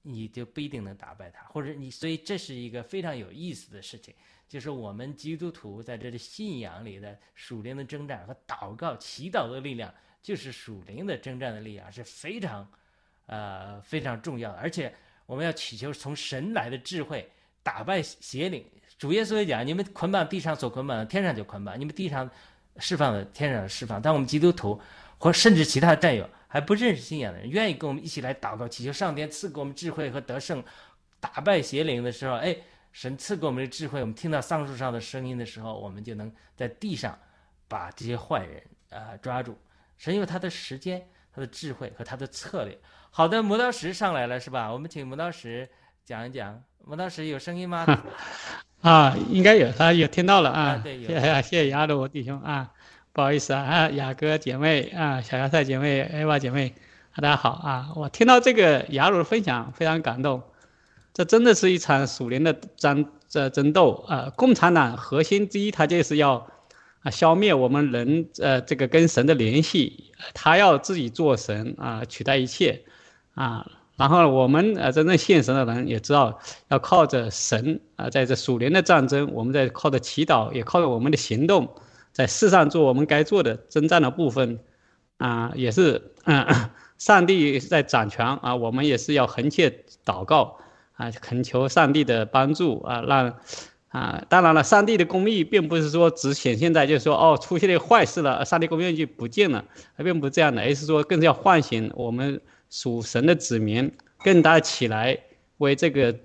[0.00, 4.14] 你就不一定能打败他，或者你，所以这是一个非常有意思的事情，
[4.48, 12.66] 就是我们基督徒在这里信仰里的属灵的征战和祷告、祈祷的力量，就是属灵的征战的力量是非常，
[13.26, 14.90] 呃非常重要的，而且
[15.26, 17.30] 我们要祈求从神来的智慧
[17.62, 18.64] 打败邪灵。
[19.02, 22.30] 主耶稣也讲：你们捆绑地上所捆绑的，天上就捆绑；你们地上
[22.76, 24.00] 释放的，天上释放。
[24.00, 24.80] 但我们基督徒。
[25.18, 30.62] 或甚至其他战友还不认识信仰的人，愿意跟我们一起来祷告，祈求上天赐给我们智慧和得胜，
[31.20, 32.56] 打败邪灵的时候，哎，
[32.92, 37.16] 神赐给我们的智慧，我们听到桑树上的声音的时候，我们就能在地上
[37.68, 39.56] 把这些坏人啊抓住。
[39.96, 42.76] 神有他的时间、他的智慧和他的策略。
[43.10, 44.72] 好的，磨刀石上来了是吧？
[44.72, 45.68] 我们请磨刀石
[46.04, 46.62] 讲一讲。
[46.84, 47.86] 磨刀石有声音吗？
[48.82, 50.80] 啊，应该有，他有听到了啊。
[50.82, 51.08] 对，有。
[51.08, 52.70] 谢谢谢谢亚鲁弟兄啊。
[53.14, 56.72] 不好意思啊，啊，雅哥姐妹啊，小芽菜姐妹，艾娃姐妹，
[57.14, 57.92] 大家好啊！
[57.94, 60.42] 我听到这个雅鲁的分享，非常感动。
[61.12, 64.32] 这真的是一场属灵的争这争斗啊！
[64.34, 66.48] 共产党核心之一，他就是要
[67.02, 72.82] 啊消灭我们人呃这个跟神的联系，他要自己做神啊，取代一切
[73.34, 73.70] 啊。
[73.96, 76.38] 然后我们呃真正信神的人也知道，
[76.68, 81.68] 要靠着神啊，在这属灵的战争，我们在靠着祈祷，也靠着我们的行动。
[82.12, 84.58] 在世上做我们该做的征战的部分，
[85.16, 86.46] 啊，也是，嗯，
[86.98, 90.58] 上帝在掌权啊，我们也是要横切祷告
[90.94, 93.34] 啊，恳求上帝的帮助啊，让，
[93.88, 99.64] 啊，当然了，上帝的公义并不是说只显现在就是说哦出现了坏事了，上帝公义就不见了，
[99.96, 102.38] 并不是这样的，而是说更是要唤醒我们
[102.72, 103.92] 属神的子民，
[104.24, 105.18] 更大起来
[105.58, 106.16] 为这个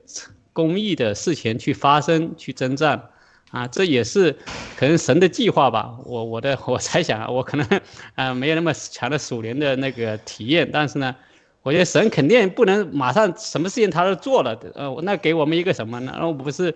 [0.53, 3.09] 公益的事情去发生，去征战。
[3.51, 4.33] 啊，这也是
[4.77, 5.97] 可能神的计划吧。
[6.05, 7.81] 我我的 我猜想啊，我可能
[8.15, 11.15] 啊没有那么强的属灵的那个体验，但是呢，
[11.63, 14.57] 我觉得神肯定不能马上什么事情他都做了。
[14.75, 16.13] 呃，那给我们一个什么呢？
[16.17, 16.73] 那不是，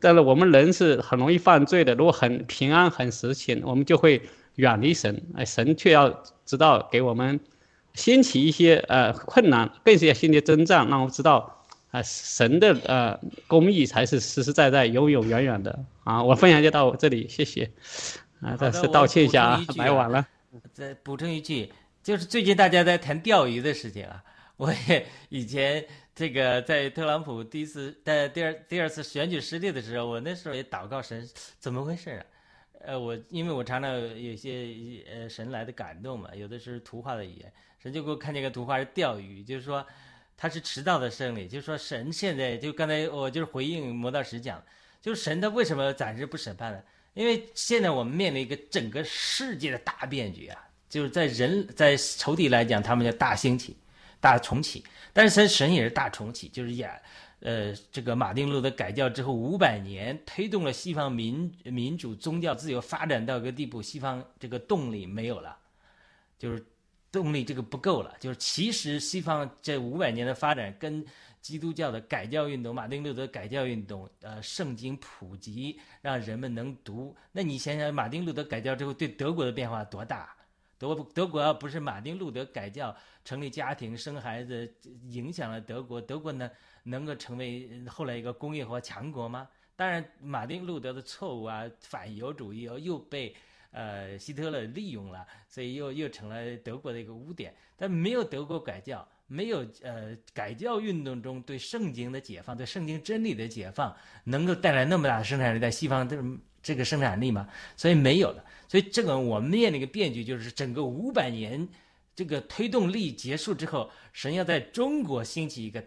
[0.00, 1.94] 但是我们人是很容易犯罪的。
[1.94, 4.22] 如果很平安很实情，我们就会
[4.54, 5.20] 远离神。
[5.36, 7.40] 哎，神却要知道给我们
[7.94, 11.58] 兴起一些呃困难，更是要兴起征战，让我们知道。
[11.92, 16.22] 啊，神的呃公义才是实实在在、永永远远的啊！
[16.22, 17.70] 我分享就到这里，谢谢。
[18.40, 20.26] 啊，再次道歉一下啊，来晚了。
[20.72, 21.70] 再补充一句，
[22.02, 24.24] 就是最近大家在谈钓鱼的事情啊。
[24.56, 25.84] 我也以前
[26.14, 31.28] 这个在特朗普第一次在第二第二次选举失利的时候，我那时候也祷告神，
[31.58, 32.24] 怎么回事啊？
[32.86, 34.66] 呃，我因为我常常有些
[35.12, 37.52] 呃神来的感动嘛，有的是图画的语言，
[37.82, 39.84] 神就给我看见个图画是钓鱼，就是说。
[40.34, 44.60] 他是迟到的胜利，就是说神现在就刚才我就是回应魔道石讲，
[45.00, 46.82] 就是神他为什么暂时不审判呢？
[47.14, 53.76] 因为现在我们面临一个整个世界的大变局啊，就是在人在仇敌来讲，他们叫大兴起，
[54.18, 54.82] 大重启。
[55.12, 57.00] 但是神神也是大重启，就是亚，
[57.38, 65.56] 呃，这个马丁路德改教之后五百年，推动了西方民民主宗教自由发展到一个地步，西方这个动力没有了，
[66.36, 66.64] 就是
[67.12, 68.16] 动力这个不够了。
[68.18, 71.04] 就是其实西方这五百年的发展跟
[71.40, 77.14] 基督教的改教运动、马丁路德改教运动，呃，圣经普及让人们能读。
[77.30, 80.34] 那你想想，马丁路德改教之后对德国的变化多大？
[80.78, 82.92] 德国德国要不是马丁路德改教、
[83.24, 84.68] 成立家庭、生孩子，
[85.10, 86.50] 影响了德国，德国呢
[86.82, 89.48] 能够成为后来一个工业化强国吗？
[89.76, 93.34] 当然，马丁路德的错误啊，反犹主义又又被
[93.72, 97.52] 呃希特勒利用了，所以又又成了德国的一个污点。
[97.76, 103.92] 但没有德国改教，没有呃改教运动中对圣经的解放、对圣经真理的解放，
[104.24, 106.16] 能够带来那么大的生产力，在西方这
[106.62, 107.48] 这个生产力吗？
[107.76, 108.44] 所以没有了。
[108.68, 111.68] 所以这个我们面临一个变局，就是整个五百年
[112.14, 115.82] 这个推动力结束之后，神要在中国兴起一个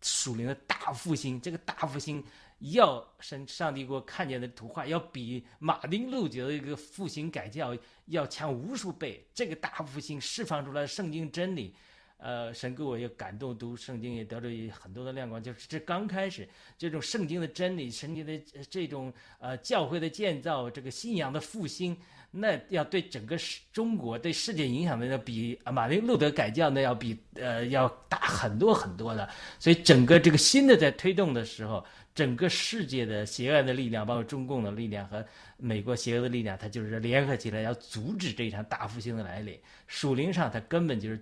[0.00, 1.38] 属灵的大复兴。
[1.40, 2.24] 这个大复兴
[2.58, 7.76] 要神上帝给我看见的图画，要比马丁路德的一个复兴改教
[8.06, 9.26] 要强无数倍。
[9.34, 11.74] 这个大复兴释放出来圣经真理。
[12.16, 15.42] 呃，神给我也感动，读圣经也得到很多的亮光。
[15.42, 16.48] 就是这刚开始，
[16.78, 18.40] 这种圣经的真理、圣经的
[18.70, 21.94] 这种呃教会的建造、这个信仰的复兴，
[22.30, 23.36] 那要对整个
[23.72, 29.28] 中国、对世界影响的要比马丁路德改教那要比呃要大很多很多的。
[29.58, 31.84] 所以整个这个新的在推动的时候，
[32.14, 35.24] 整个世界的邪恶的力量，包括中共的力量和
[35.56, 39.58] 美国邪恶的力量，它就是联合起来要阻止这场大复兴的来临。
[39.86, 41.20] 属灵上，它根本就是。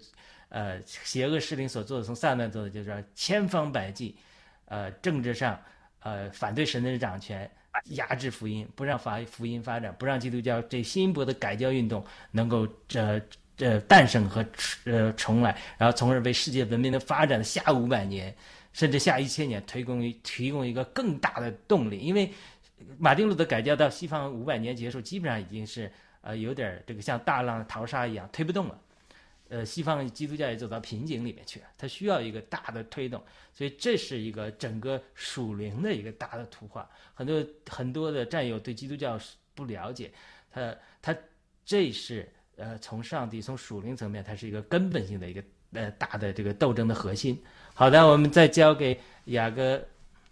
[0.55, 4.15] 呃，邪恶势力所做的，从撒旦做的，就是千方百计，
[4.67, 5.59] 呃，政治上，
[6.01, 7.51] 呃，反对神的掌权，
[7.93, 13.19] 压制福音，不让法福音发展，不让基督教这新一波的改教运动能够这
[13.57, 14.45] 这诞生和
[14.85, 18.37] 呃重来，然后从而为世界文明的发展的下五百年，
[18.73, 21.99] 甚至下一千年提供提供一个更大的动力。
[21.99, 22.33] 因为
[22.99, 28.81] 马丁路德改教到西方五百年结束，基本上已经是呃有点这个像大浪淘沙一样推不动了。
[29.49, 36.89] 呃，西方基督教也走到瓶颈里面去了，它需要一个大的推动，所以这是一个整个属灵的一个大的图画。
[37.13, 39.21] 很多很多的战友对基督教
[39.55, 40.11] 不了解，
[40.51, 41.15] 他他
[41.67, 47.39] 这是呃从上帝从属灵层面，它是一个根本性的一个呃大的这个斗争的核心。
[47.75, 49.81] 好的，我们再交给雅各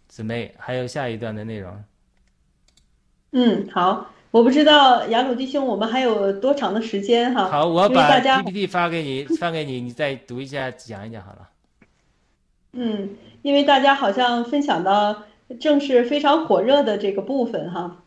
[0.09, 1.85] 姊妹，还有下一段的内容。
[3.33, 4.11] 嗯，好。
[4.33, 7.49] 我不知道雅鲁弟兄，我们还有多长的时间哈？
[7.49, 11.49] 好，我把 PPT 发给你， 发给你，你再读一下，讲一讲好了。
[12.75, 15.25] 嗯，因为大家好像分享到
[15.59, 18.05] 正是非常火热的这个部分哈。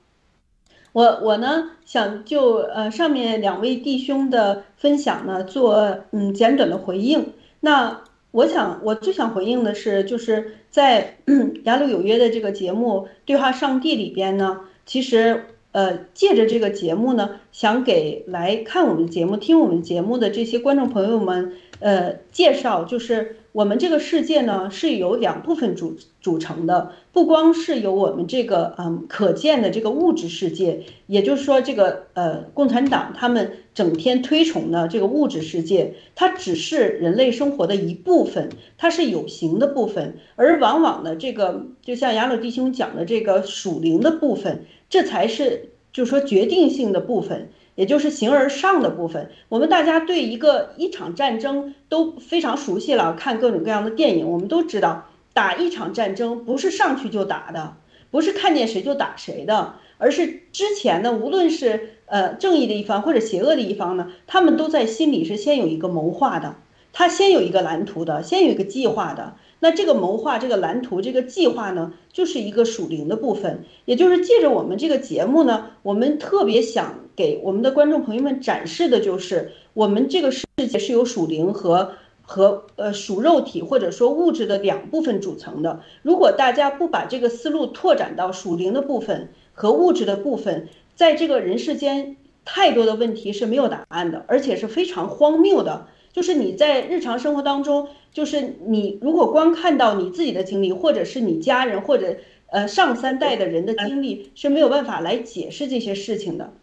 [0.93, 7.33] 我我呢想就呃上面两位弟兄的分享呢做嗯简短的回应。
[7.59, 7.99] 那
[8.33, 11.17] 我想我最想回应的是，就是在
[11.63, 15.45] 雅鲁有约的这个节目《对话上帝》里边呢，其实。
[15.73, 38.49] 呃，借着这个节目呢，想给来看我们节目、听我们节目的这些观众朋友们，呃，介绍，就是我们这个世界呢是由两部分组组成的，不光是由我们这个嗯可见的这个物质世界，也就是说，这个呃共产党他们整天推崇的这个物质世界，它只是人类生活的一部分，
[38.79, 44.65] 它是有形的部分，而往往呢，这个就像雅鲁弟兄讲的这个属灵的部分。
[44.89, 49.31] 这才是，就是说决定性的部分，也就是形而上的部分。
[49.49, 57.77] 我们大家对一个一场战争都非常熟悉了，看各种各样的电影，我们都知道，打一场战争不是上去就打的，
[58.11, 66.55] 不是看见谁就打谁的，而是之前呢，无论是呃正义的一方或者邪恶的一方呢，他们都在心里是先有一个谋划的，
[66.91, 69.35] 他先有一个蓝图的，先有一个计划的。
[69.63, 81.93] 那这个谋划、这个蓝图、这个计划呢，就是一个属灵的部分，也就是借着我们这个节目呢，我们特别想给我们的观众朋友们展示的，就是我们这个世界是由属灵和
[82.23, 85.79] 和呃属肉体或者说物质的两部分组成的。
[86.01, 95.87] 如果大家不把这个思路拓展到属灵的部分和物质的部分，在这个人世间，太多的问题是没有答案的，而且是非常荒谬的。
[96.11, 102.15] 就是你在日常生活当中，就是你如果光看到你自己的经历，或者是你家人或者
[102.47, 106.53] 呃上三代的人的经历，是没有办法来解释这些事情的。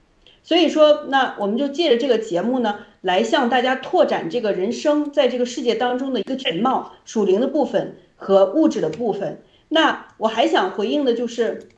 [0.43, 9.43] 所以说，那我们就借着这个节目呢，来向大家拓展这个人生在这个世界当中的一个全貌，属灵的部分和物质的部分。
[9.69, 11.69] 那我还想回应的就是。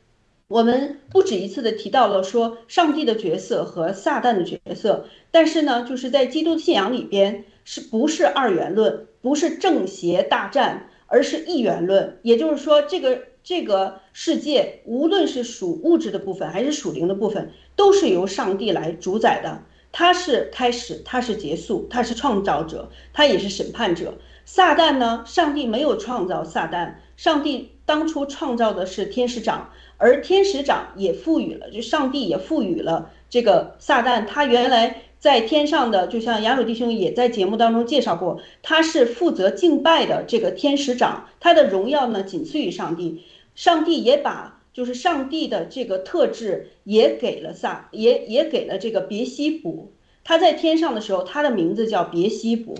[0.49, 9.07] 我们不止一次的提到了说上帝的角色和撒旦的角色，但是呢，就是在基督信仰里边，是不是二元论？
[9.23, 12.19] 不是正邪大战，而是一元论。
[12.23, 19.63] 也就是说，这个这个世界，无论是属物质的部分还是属灵的部分，都是由上帝来主宰的。
[19.93, 24.15] 他是开始，他是结束，他是创造者，他也是审判者。
[24.45, 25.23] 撒旦呢？
[25.27, 34.27] 上帝没有创造撒旦，上帝当初创造的是天使长，而天使长也赋予了，就上帝也赋予了这个撒旦。
[34.27, 43.23] 他原来在天上的，就像雅鲁弟兄也在节目当中介绍过，他是负责敬拜的这个天使长，他的荣耀呢仅次于上帝。
[43.55, 49.93] 上帝也把就是上帝的这个特质也给了撒，也也给了这个别西卜。
[50.25, 52.75] 他在天上的时候，他的名字叫别西卜。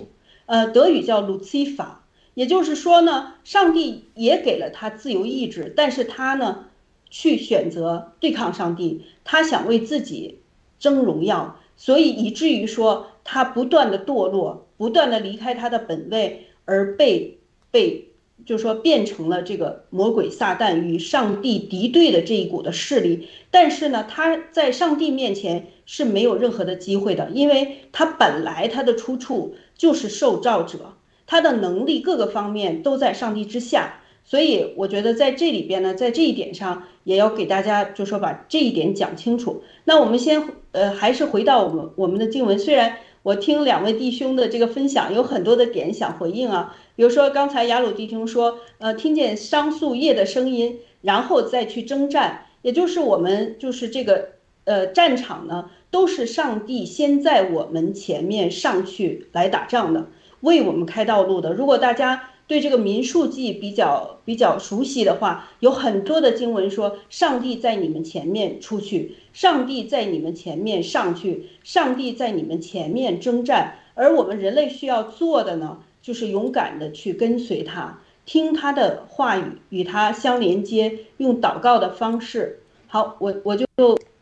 [0.45, 1.87] 呃，德语叫 Lucifer，
[2.33, 6.65] 也就是说呢，上帝也给了他自由意志，但是他呢，
[7.09, 10.39] 去选择对抗上帝，他想为自己
[10.77, 17.39] 争荣耀，所以以至于说他不断的堕落，不断的离开他的本位，而被
[17.71, 18.09] 被，
[18.45, 23.27] 就是说变成了这个魔鬼撒旦与上帝敌对的这一股的势力。
[23.51, 29.55] 但是呢，他在上帝面前是没有任何的机会的，因为他本来他的出处。
[29.75, 30.93] 就是受造者，
[31.25, 39.63] 他的能力各个方面都在上帝之下，所以我觉得在这里边呢，在这一点上也要给大家就说把这一点讲清楚。
[39.83, 54.29] 那我们先呃还是回到我们我们的经文，虽然我听两位弟兄的这个分享有很多的点想回应啊，比如说刚才雅鲁弟兄说，呃听见桑树叶的声音，然后再去征战，也就是我们就是这个
[54.65, 55.69] 呃战场呢。
[55.93, 60.07] 都是上帝先在我们前面上去来打仗的，
[60.39, 61.53] 为我们开道路的。
[61.53, 73.79] 如果大家对这个民数记比较比较熟悉的话，有很多的经文说，上帝在你们前面出去，上帝在你们前面上去，上帝在你们前面征战。
[73.95, 82.59] 而我们人类需要做的呢，就是勇敢的去跟随他，听他的话语，与他相连接，用祷告的方式。
[82.85, 83.65] 好，我我就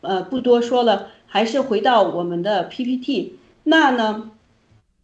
[0.00, 1.08] 呃不多说了。
[1.26, 4.30] 还是回到我们的 PPT，那呢，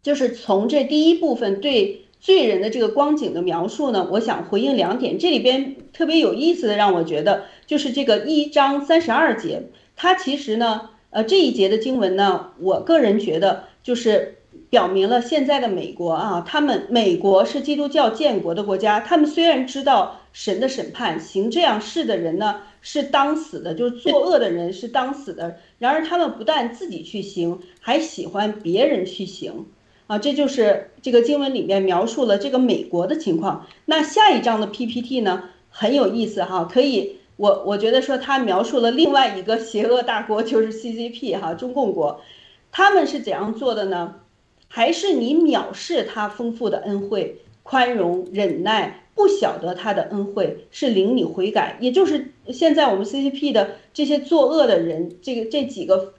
[0.01, 5.17] 就是从这第一部分对罪人的这个光景的描述呢，我想回应两点。
[5.17, 9.63] 这里边特别有意思的，让我觉得就是这个一章三十二节，
[9.95, 14.37] 它其实呢，呃，这一节的经文呢，我个人觉得就是
[14.69, 22.61] 表明了现在的美国啊，他们美国是基督教建国的国家，他们虽然知道神的审判，行这样事的人呢。
[22.81, 25.57] 是当死的，就是作恶的人是当死的。
[25.79, 29.65] 然而他们不但自己去行，还喜欢别人去行，
[30.09, 33.67] 啊，这就是这个经文里面描述了这个美国的情况。
[33.85, 42.21] 那下一章的 PPT 呢，很有意思哈，可以，我我觉得说他描述了另外一个邪恶大国，就是 CCP 哈，中共国，
[42.71, 44.15] 他们是怎样做的呢？
[44.67, 49.03] 还是你藐视他丰富的恩惠、宽容、忍耐？
[49.13, 56.13] 不晓得他的恩惠是领你悔改，也就是现在我们 CCP 的这些作恶的人，这个这几个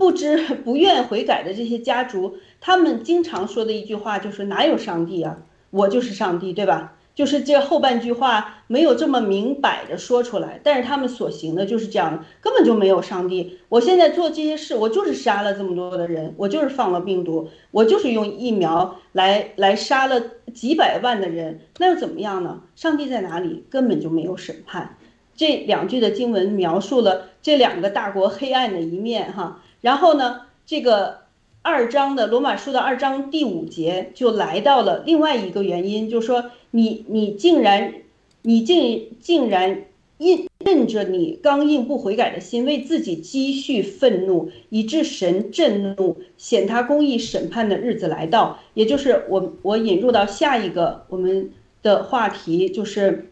[0.00, 5.42] 不知 不愿悔改的这些家族，他们经常说的一句话就是哪有上帝啊？
[5.68, 6.96] 我就是上帝，对吧？
[7.14, 13.58] 就是这后半句话没有这么明摆着说出来，但是他们所行的就是这样，根本就没有上帝。
[13.68, 20.18] 我现在做这些事，我就是杀了这么多的人，我就是放了病毒，我就是用疫苗来来杀了
[20.54, 22.62] 几百万的人，那又怎么样呢？
[22.74, 23.66] 上帝在哪里？
[23.68, 24.96] 根本就没有审判。
[25.36, 29.60] 这两句的经文描述了这两个大国黑暗的一面，哈。
[29.80, 31.20] 然后呢，这个。
[31.62, 37.92] 二章的罗马书的二章第五节就来到了另外一个原因，就是说你你竟然
[38.40, 39.82] 你竟竟然
[40.16, 48.58] 印认着你刚硬不悔改的心，为自己积蓄愤怒，以致神震怒，显他公义审判的日子来到。
[48.72, 51.50] 也就是我我引入到下一个我们
[51.82, 53.30] 的话题，就是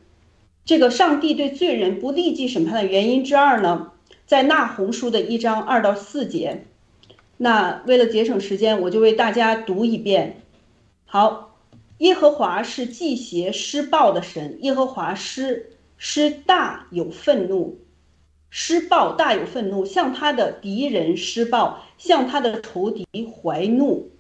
[0.67, 3.93] 这个上帝对罪人不立即审判的原因之二呢，
[4.29, 6.67] 在那红书的一章二到四节。
[7.39, 10.43] 那为了节省时间，我就为大家读一遍。
[11.07, 11.57] 好，
[11.97, 17.79] 耶和华是祭邪施暴的神，耶和华施施大有愤怒，
[18.51, 24.11] 施暴大有愤怒，向他的敌人施暴，向他的仇敌怀怒。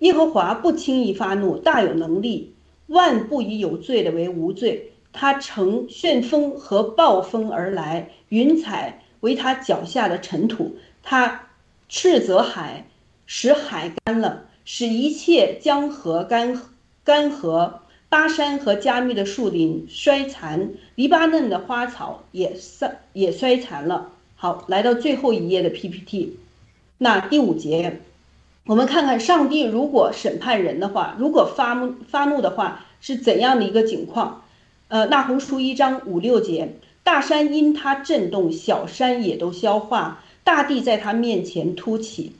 [0.00, 2.56] 耶和华不轻易发怒，大有能力，
[2.88, 4.90] 万不以有罪的为无罪。
[5.12, 10.76] 他乘旋风和暴风而来，云彩为他脚下的尘土。
[11.02, 11.40] 他。
[11.86, 12.86] 斥责海，
[13.26, 16.60] 使海干了，使一切江河干
[17.04, 17.74] 干涸。
[18.08, 24.10] 巴山和加密的树林衰残，黎巴嫩的花草也衰也衰残了。
[24.34, 26.38] 好，来到最后一页的 PPT，
[26.98, 28.00] 那第五节，
[28.66, 34.42] 我们看看上帝如果审判人的话，如果发怒发怒的话是怎样的一个情况？
[34.88, 42.32] 呃，那红书一章五六节，大山因他震动，小山也都消化，大地在他面前凸起，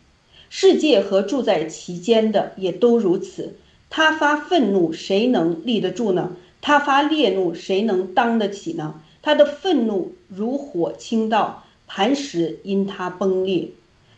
[0.49, 3.55] 世界和住在其间的也都如此。
[3.91, 6.33] 他发愤怒，谁能立得住呢？
[6.63, 8.95] 他发烈怒，谁能当得起呢？
[9.21, 13.69] 他的愤怒如火倾倒，磐石因他崩裂。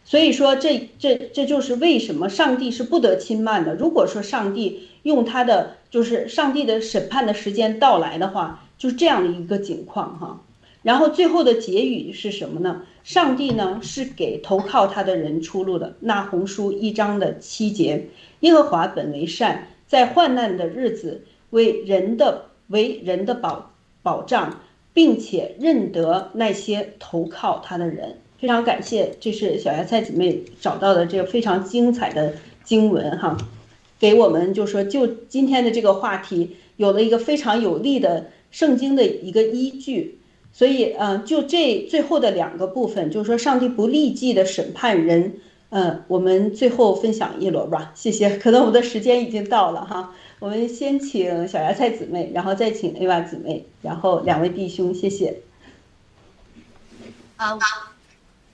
[0.04, 3.74] 所以说，这这这就是为什么上帝是不得轻慢的。
[3.74, 10.40] 如果说上帝用他的，就是上帝的审判的时间到来的话，就是这样的一个景况哈。
[10.82, 12.82] 然后最后的结语是什么呢？
[13.02, 15.96] 上帝呢是给投靠他的人出路的。
[16.00, 18.08] 那红书一章的七节，
[18.40, 23.72] 耶和华本为善，在患难的日子为人的为人的保
[24.02, 24.60] 保障，
[24.92, 28.18] 并且认得那些投靠他的人。
[28.38, 33.36] 非常感谢，这是小芽菜姊妹找到的这个非常精彩的经文哈，
[33.98, 38.26] 给我们就说就今天的这个话题有了一个非常有力的
[38.56, 40.18] 圣经的一个依据，
[40.50, 45.34] 所以嗯，就这最后的两个部分，就是说上帝不立即的审判人，
[45.68, 48.38] 嗯，我们最后分享一轮吧，谢谢。
[48.38, 55.42] 可能我们的时间已经到了哈，我们先请小芽菜姊妹，然后再请 A 娃姊妹，然后两位弟兄，谢谢。
[57.36, 57.58] 好。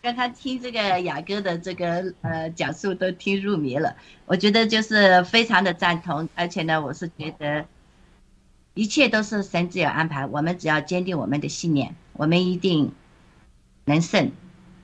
[0.02, 3.94] 刚刚听这个雅哥的这个呃讲述都听入迷了，
[4.26, 7.64] 我觉得就是非常的赞同，而且呢，我是觉得
[8.74, 12.92] 一切都是神自有安排，我们只要坚定我们的信念，我们一定
[13.84, 14.30] 能胜，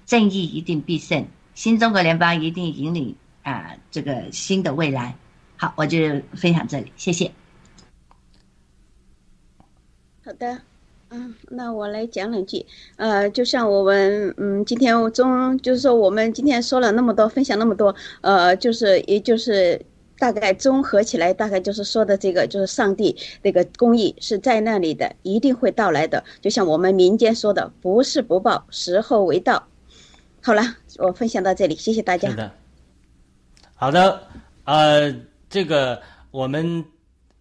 [0.04, 5.16] 正义一定必胜，新中国联邦一定引领啊这个新的未来。
[5.56, 5.98] 好，我就
[6.34, 7.32] 分享这里，谢谢。
[10.24, 10.60] 好的。
[11.10, 12.66] 嗯，那我来讲两句。
[12.96, 19.80] 呃，就像我们，嗯，今天中就是说，我们今天说了那么多，分享那么多，呃，就是也就是
[20.18, 26.22] 大概综合起来，大概就是说的这个，就是上帝那个公义是在那里的，一定会到来的。
[26.40, 29.66] 就像我们民间说的，不是不报，时候未到。
[30.42, 30.62] 好了，
[30.98, 32.28] 我分享到这里，谢谢大家。
[32.30, 32.52] 是的，
[33.74, 34.28] 好的，
[34.64, 35.14] 呃，
[35.48, 36.84] 这个我们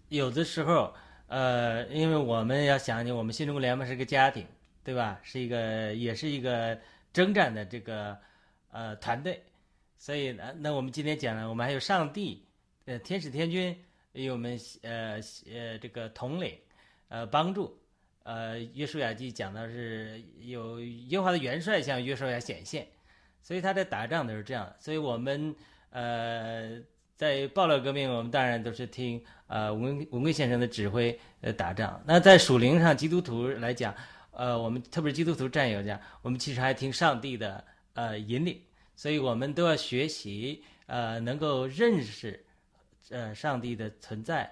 [0.10, 0.94] 有的时候。
[1.30, 4.46] 呃，因为我们要想起我们新中国联盟是个家庭，
[4.82, 5.20] 对吧？
[5.24, 6.80] 是一个，也是一个
[7.12, 8.18] 征战的这个
[8.72, 9.44] 呃团队，
[9.98, 12.47] 所以呢，那我们今天讲了，我们还有上帝，
[12.88, 13.78] 呃，天使天君，
[14.14, 15.20] 有我们呃
[15.54, 16.58] 呃这个统领，
[17.10, 17.78] 呃帮助，
[18.24, 22.88] 呃约书亚记讲的是有耶和华的元帅向约书亚显现，
[23.42, 25.54] 所以他在打仗都是这样，所以我们
[25.92, 26.82] 呃。
[27.18, 32.00] 在暴乱革命，我们当然都是听呃文文贵先生的指挥呃打仗。
[32.06, 33.92] 那在属灵上，基督徒来讲，
[34.30, 38.62] 呃，我们特别是基督徒战友讲，我们其实还听上帝的呃引领，
[38.96, 42.46] 所以我们都要学习呃能够认识
[43.10, 44.52] 呃上帝的存在，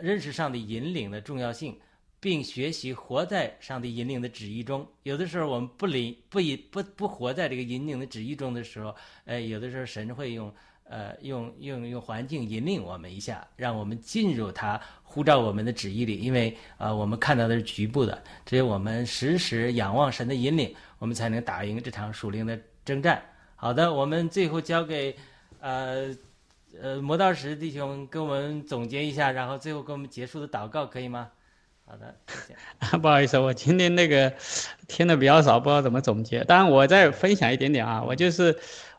[0.00, 1.78] 认识上帝引领的重要性，
[2.20, 4.86] 并学习活在上帝引领的旨意中。
[5.02, 8.94] 有的时候我们不领不以不不活在这个引领的旨意中的时候，
[9.24, 10.52] 呃，有的时候神会用。
[10.88, 16.20] 呃，用用用环境引领我们一下，让我们进入他呼召我们的旨意里。
[16.20, 23.20] 因为呃，我们看到的是局部的，只有我们时时仰望神的引领，我们才能打赢这场属灵的征战。
[23.56, 25.16] 好的，我们最后交给
[25.58, 26.14] 呃
[26.82, 31.28] 呃磨道石弟兄跟我们总结一下，然后最后跟我们结束的祷告，可以吗？
[31.84, 32.96] 好的，谢谢。
[32.98, 34.32] 不好意思，我今天那个
[34.88, 36.42] 听的比较少，不知道怎么总结。
[36.44, 38.56] 当然，我再分享一点点啊，我就是。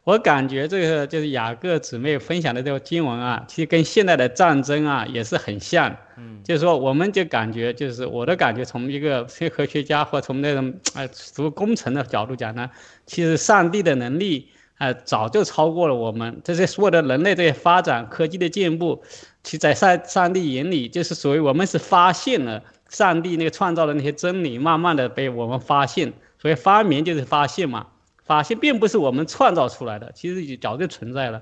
[0.08, 5.94] 我感觉这个就是雅各姊妹分享的这个经文啊，其实跟现在的战争啊也是很像。
[6.16, 11.06] 嗯，就是说，我们就感觉，就是我的感觉，从一个科学家或从那种呃
[11.36, 12.72] 读工程的角度讲呢，
[13.06, 19.04] 其实上帝的能力啊早就超过了我们这些所有的人类这些发展科技的进步，
[19.44, 27.88] 其在上上帝眼里就是属于我们是发现了上帝那个创造的那些真理，慢慢的被我们发现，所以发明就是发现嘛。
[28.24, 31.42] 发现并不是我们创造出来的，其实早就存在了。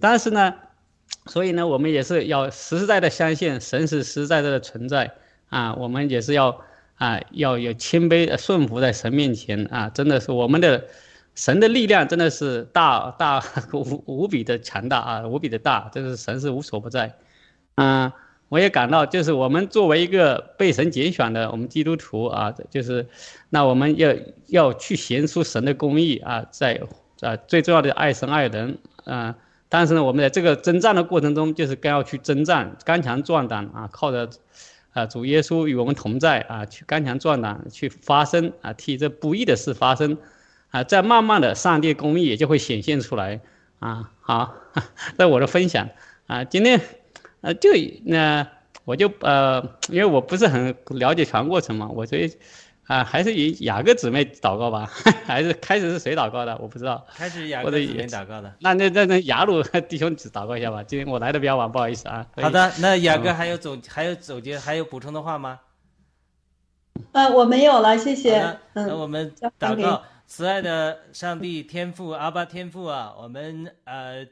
[0.00, 0.54] 但是呢，
[1.26, 5.12] 所以呢，我们也是要实实在在相信神是实实在在的存在
[5.50, 5.74] 啊。
[5.74, 6.62] 我们也是要
[6.94, 9.90] 啊，要有谦卑顺服在神面前啊。
[9.90, 10.86] 真的是我们的
[11.34, 13.42] 神的力量真的是大 大
[13.72, 17.16] 无无比的强大啊，无比的大，这是神是无所不在。
[17.76, 18.12] 嗯。
[18.48, 23.08] 我也感到，就是我们作为一个被神拣选的我们基督徒啊，就是，
[23.48, 24.14] 那我们要
[24.48, 26.78] 要去显出神的公义啊，在
[27.22, 29.34] 啊最重要的爱神爱人啊。
[29.70, 34.28] 但是呢，我们在这个征战的过程中，就是更要去征战，刚强壮胆啊，靠着
[34.92, 40.18] 啊主耶稣与我们同在啊，去刚强壮胆去发声啊，替这不义的事发生
[40.72, 43.40] 啊，再慢慢的上帝公义也就会显现出来
[43.78, 44.54] 啊，好，
[45.16, 45.88] 这我的分享
[46.26, 46.80] 啊，今天
[47.42, 47.70] 呃就
[48.04, 48.48] 那
[48.84, 52.32] 我就呃，因为我不是很了解全过程嘛，我所以
[52.86, 54.90] 啊还是以雅各姊妹祷告吧，
[55.24, 57.06] 还是开始是谁祷告的，我不知道。
[57.14, 58.52] 开始雅各姊妹祷告的。
[58.60, 62.26] 那那那那雅鲁弟兄只祷告一下吧，今天我来的比较晚，不好意思啊。
[62.36, 65.60] 好的，那雅各嗯还有总还有总结还有补充的话吗？
[67.12, 74.26] 呃，我没有了，谢谢的。，那嗯，我们祷告，慈爱的上帝天父阿巴天父啊，我们呃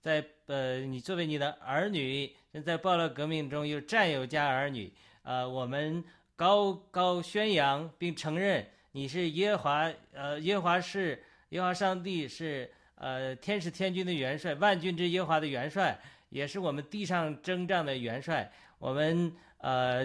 [0.00, 2.28] 在呃你作为你的儿女，
[2.64, 6.02] 在暴乱革命中有战友加儿女，呃，我们
[6.34, 15.96] 高高宣扬并承认你是耶华呃耶华是耶华上帝是呃天使天军的元帅，万军之耶华的元帅，
[16.30, 18.50] 也是我们地上征战的元帅。
[18.80, 20.04] 我们呃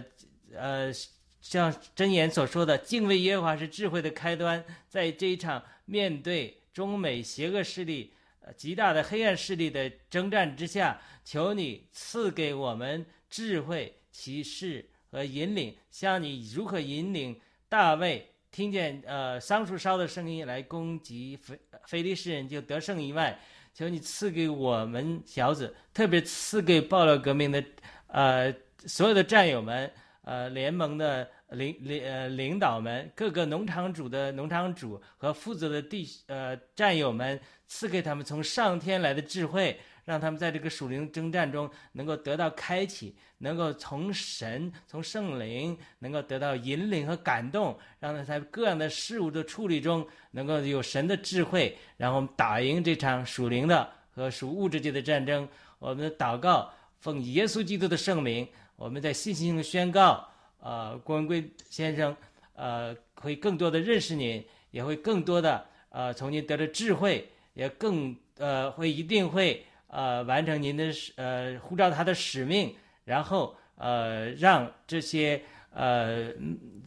[0.56, 0.94] 呃
[1.42, 4.64] 像箴言所说的，敬畏耶和华是智慧的开端。
[4.88, 23.40] 在这一场面对中美邪恶势力、呃极大的黑暗势力的征战之下，求你赐给我们智慧、启示和引领，像你如何引领大卫听见呃桑树梢的声音来攻击非非利士人就得胜以外，
[23.74, 27.64] 求你赐给我们小子，特别赐给暴乱革命的
[28.08, 28.54] 呃
[28.86, 29.90] 所有的战友们。
[30.30, 55.50] 呃联盟的领领呃领导们，各个农场主的农场主和负责的弟呃战友们，赐给他们从上天来的智慧，让他们在这个属灵征战中能够得到开启，能够从神从圣灵能够得到引领和感动，让他在各样的事物的处理中能够有神的智慧，然后我们打赢这场属灵的和属物质界的战争。
[55.80, 58.48] 我们的祷告奉耶稣基督的圣名。
[58.80, 60.26] 我们在信心中宣告，
[60.62, 62.16] 呃，郭文贵先生，
[62.54, 64.42] 呃，会更多的认识您，
[64.72, 72.74] 也会更多的呃从您得到智慧，也更呃会一定会呃完成您的使呃呼召他的使命，
[73.04, 75.44] 然后呃让这些
[75.74, 76.32] 呃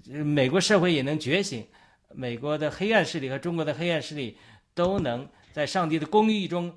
[0.06, 1.66] 美国社会也能觉醒，
[2.14, 4.38] 美国的黑暗势力和中国的黑暗势力
[4.72, 6.74] 都能在上帝的公义中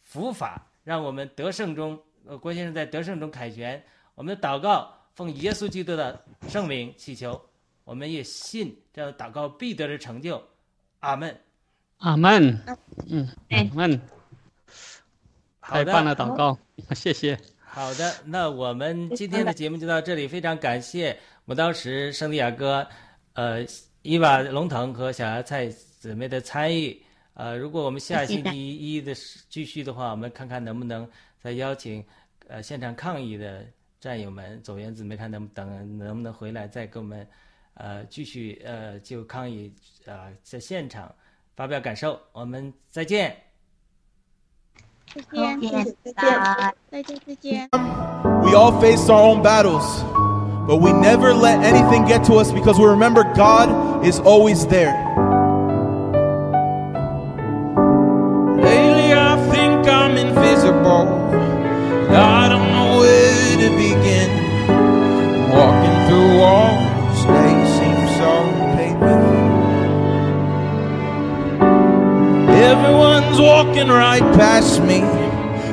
[0.00, 3.84] 伏法，让我们得胜中，呃，郭先生在得胜中凯旋。
[4.14, 7.40] 我们的祷告奉耶稣基督的圣名祈求，
[7.84, 10.42] 我们也信这样祷告必得的成就。
[11.00, 11.40] 阿门。
[11.98, 12.60] 阿门，
[13.08, 14.00] 嗯，哎阿门，
[15.60, 16.58] 好的，太棒了，祷告，
[16.94, 17.38] 谢谢。
[17.62, 22.86] 好的，那我们今天的节目就到这里，非常感谢磨刀石、圣地亚哥、
[23.34, 23.64] 呃
[24.02, 27.02] 伊娃龙腾和小芽菜姊妹的参与。
[27.32, 29.14] 呃，如果我们下星期一的
[29.48, 31.08] 继续的话，我们看看能不能
[31.40, 32.04] 再邀请
[32.48, 33.64] 呃现场抗议的
[34.04, 37.26] 战友们、走原子没，看能等能不能回来再跟我们
[37.72, 39.72] 呃继续呃就抗议
[40.06, 41.10] 啊、在现场
[41.56, 42.20] 发表感受。
[42.32, 43.34] 我们再见。
[45.14, 47.70] 再见，见再见，再见，再见。
[48.42, 50.02] We all face our own battles,
[50.66, 54.92] but we never let anything get to us because we remember God is always there.
[73.64, 75.00] walking right past me.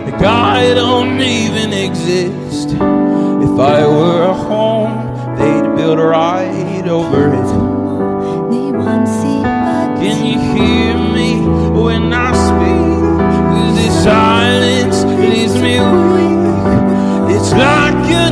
[0.06, 2.70] Like I don't even exist.
[2.70, 4.96] If I were a home,
[5.38, 7.72] they'd build right over it.
[10.02, 11.30] Can you hear me
[11.80, 13.20] when I speak?
[13.52, 15.76] Cause this silence leaves me
[16.16, 17.36] weak.
[17.36, 18.32] It's like a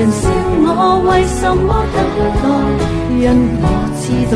[0.00, 0.24] 人笑
[0.64, 2.00] 我為什麼等
[2.40, 2.48] 待，
[3.20, 3.28] 因
[3.60, 3.64] 我
[4.00, 4.02] 知
[4.32, 4.34] 道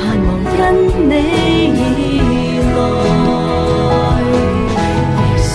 [0.00, 0.60] 盼望因
[1.06, 1.12] 你
[1.76, 1.84] 而
[2.72, 2.74] 來。
[5.20, 5.22] 耶
[5.52, 5.54] 穌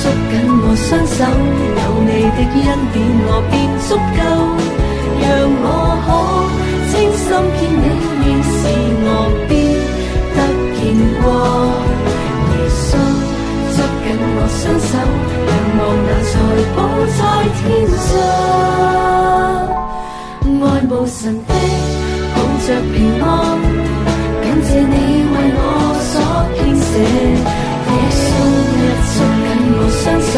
[0.00, 0.32] 捉緊
[0.62, 1.18] 我雙手，
[1.80, 3.52] 有你的恩典我便
[3.88, 4.22] 足夠，
[5.20, 5.26] 讓
[5.66, 5.66] 我
[6.06, 6.08] 可
[6.92, 7.26] 清心
[7.58, 7.84] 見你
[8.20, 8.62] 面時，
[9.02, 9.08] 我
[9.48, 9.50] 必
[10.36, 10.38] 得
[10.76, 10.80] 见
[11.24, 11.89] 光。
[14.50, 14.92] 耶穌捉緊我雙手，
[15.46, 16.34] 仰望那財
[16.74, 16.78] 寶
[17.16, 17.20] 在
[17.56, 17.62] 天
[18.06, 18.18] 上，
[20.60, 21.50] 愛慕神的
[22.34, 22.36] 抱
[22.66, 23.24] 着平安，
[24.42, 24.94] 感謝你
[25.30, 25.64] 為我
[26.10, 26.12] 所
[26.56, 26.92] 編寫。
[27.90, 28.22] 耶穌
[28.74, 30.34] 一捉緊我雙手，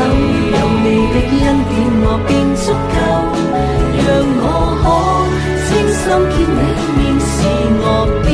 [0.53, 1.73] 有你的恩典
[2.05, 2.95] 我便足夠，
[3.97, 4.07] 讓
[4.39, 4.47] 我
[4.83, 4.85] 可
[5.65, 6.61] 清心見你
[6.99, 7.41] 面時，
[7.81, 7.87] 我
[8.23, 8.27] 必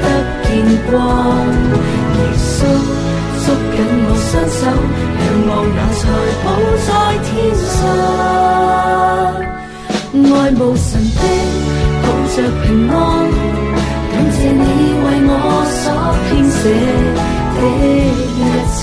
[0.00, 0.02] 得
[0.44, 0.48] 見
[0.90, 0.92] 光。
[2.14, 2.56] 耶稣
[3.76, 4.60] 紧我双手，
[5.20, 6.02] 仰望那财
[6.44, 6.46] 宝
[6.86, 6.88] 在
[7.24, 7.30] 天
[7.72, 7.76] 上，
[10.36, 11.22] 爱慕神的
[12.02, 12.94] 抱着平安，
[14.12, 14.62] 感谢你
[15.02, 15.30] 为我
[15.70, 15.82] 所
[16.30, 16.58] 编写
[17.56, 17.58] 的
[18.38, 18.40] 一
[18.74, 18.82] 切。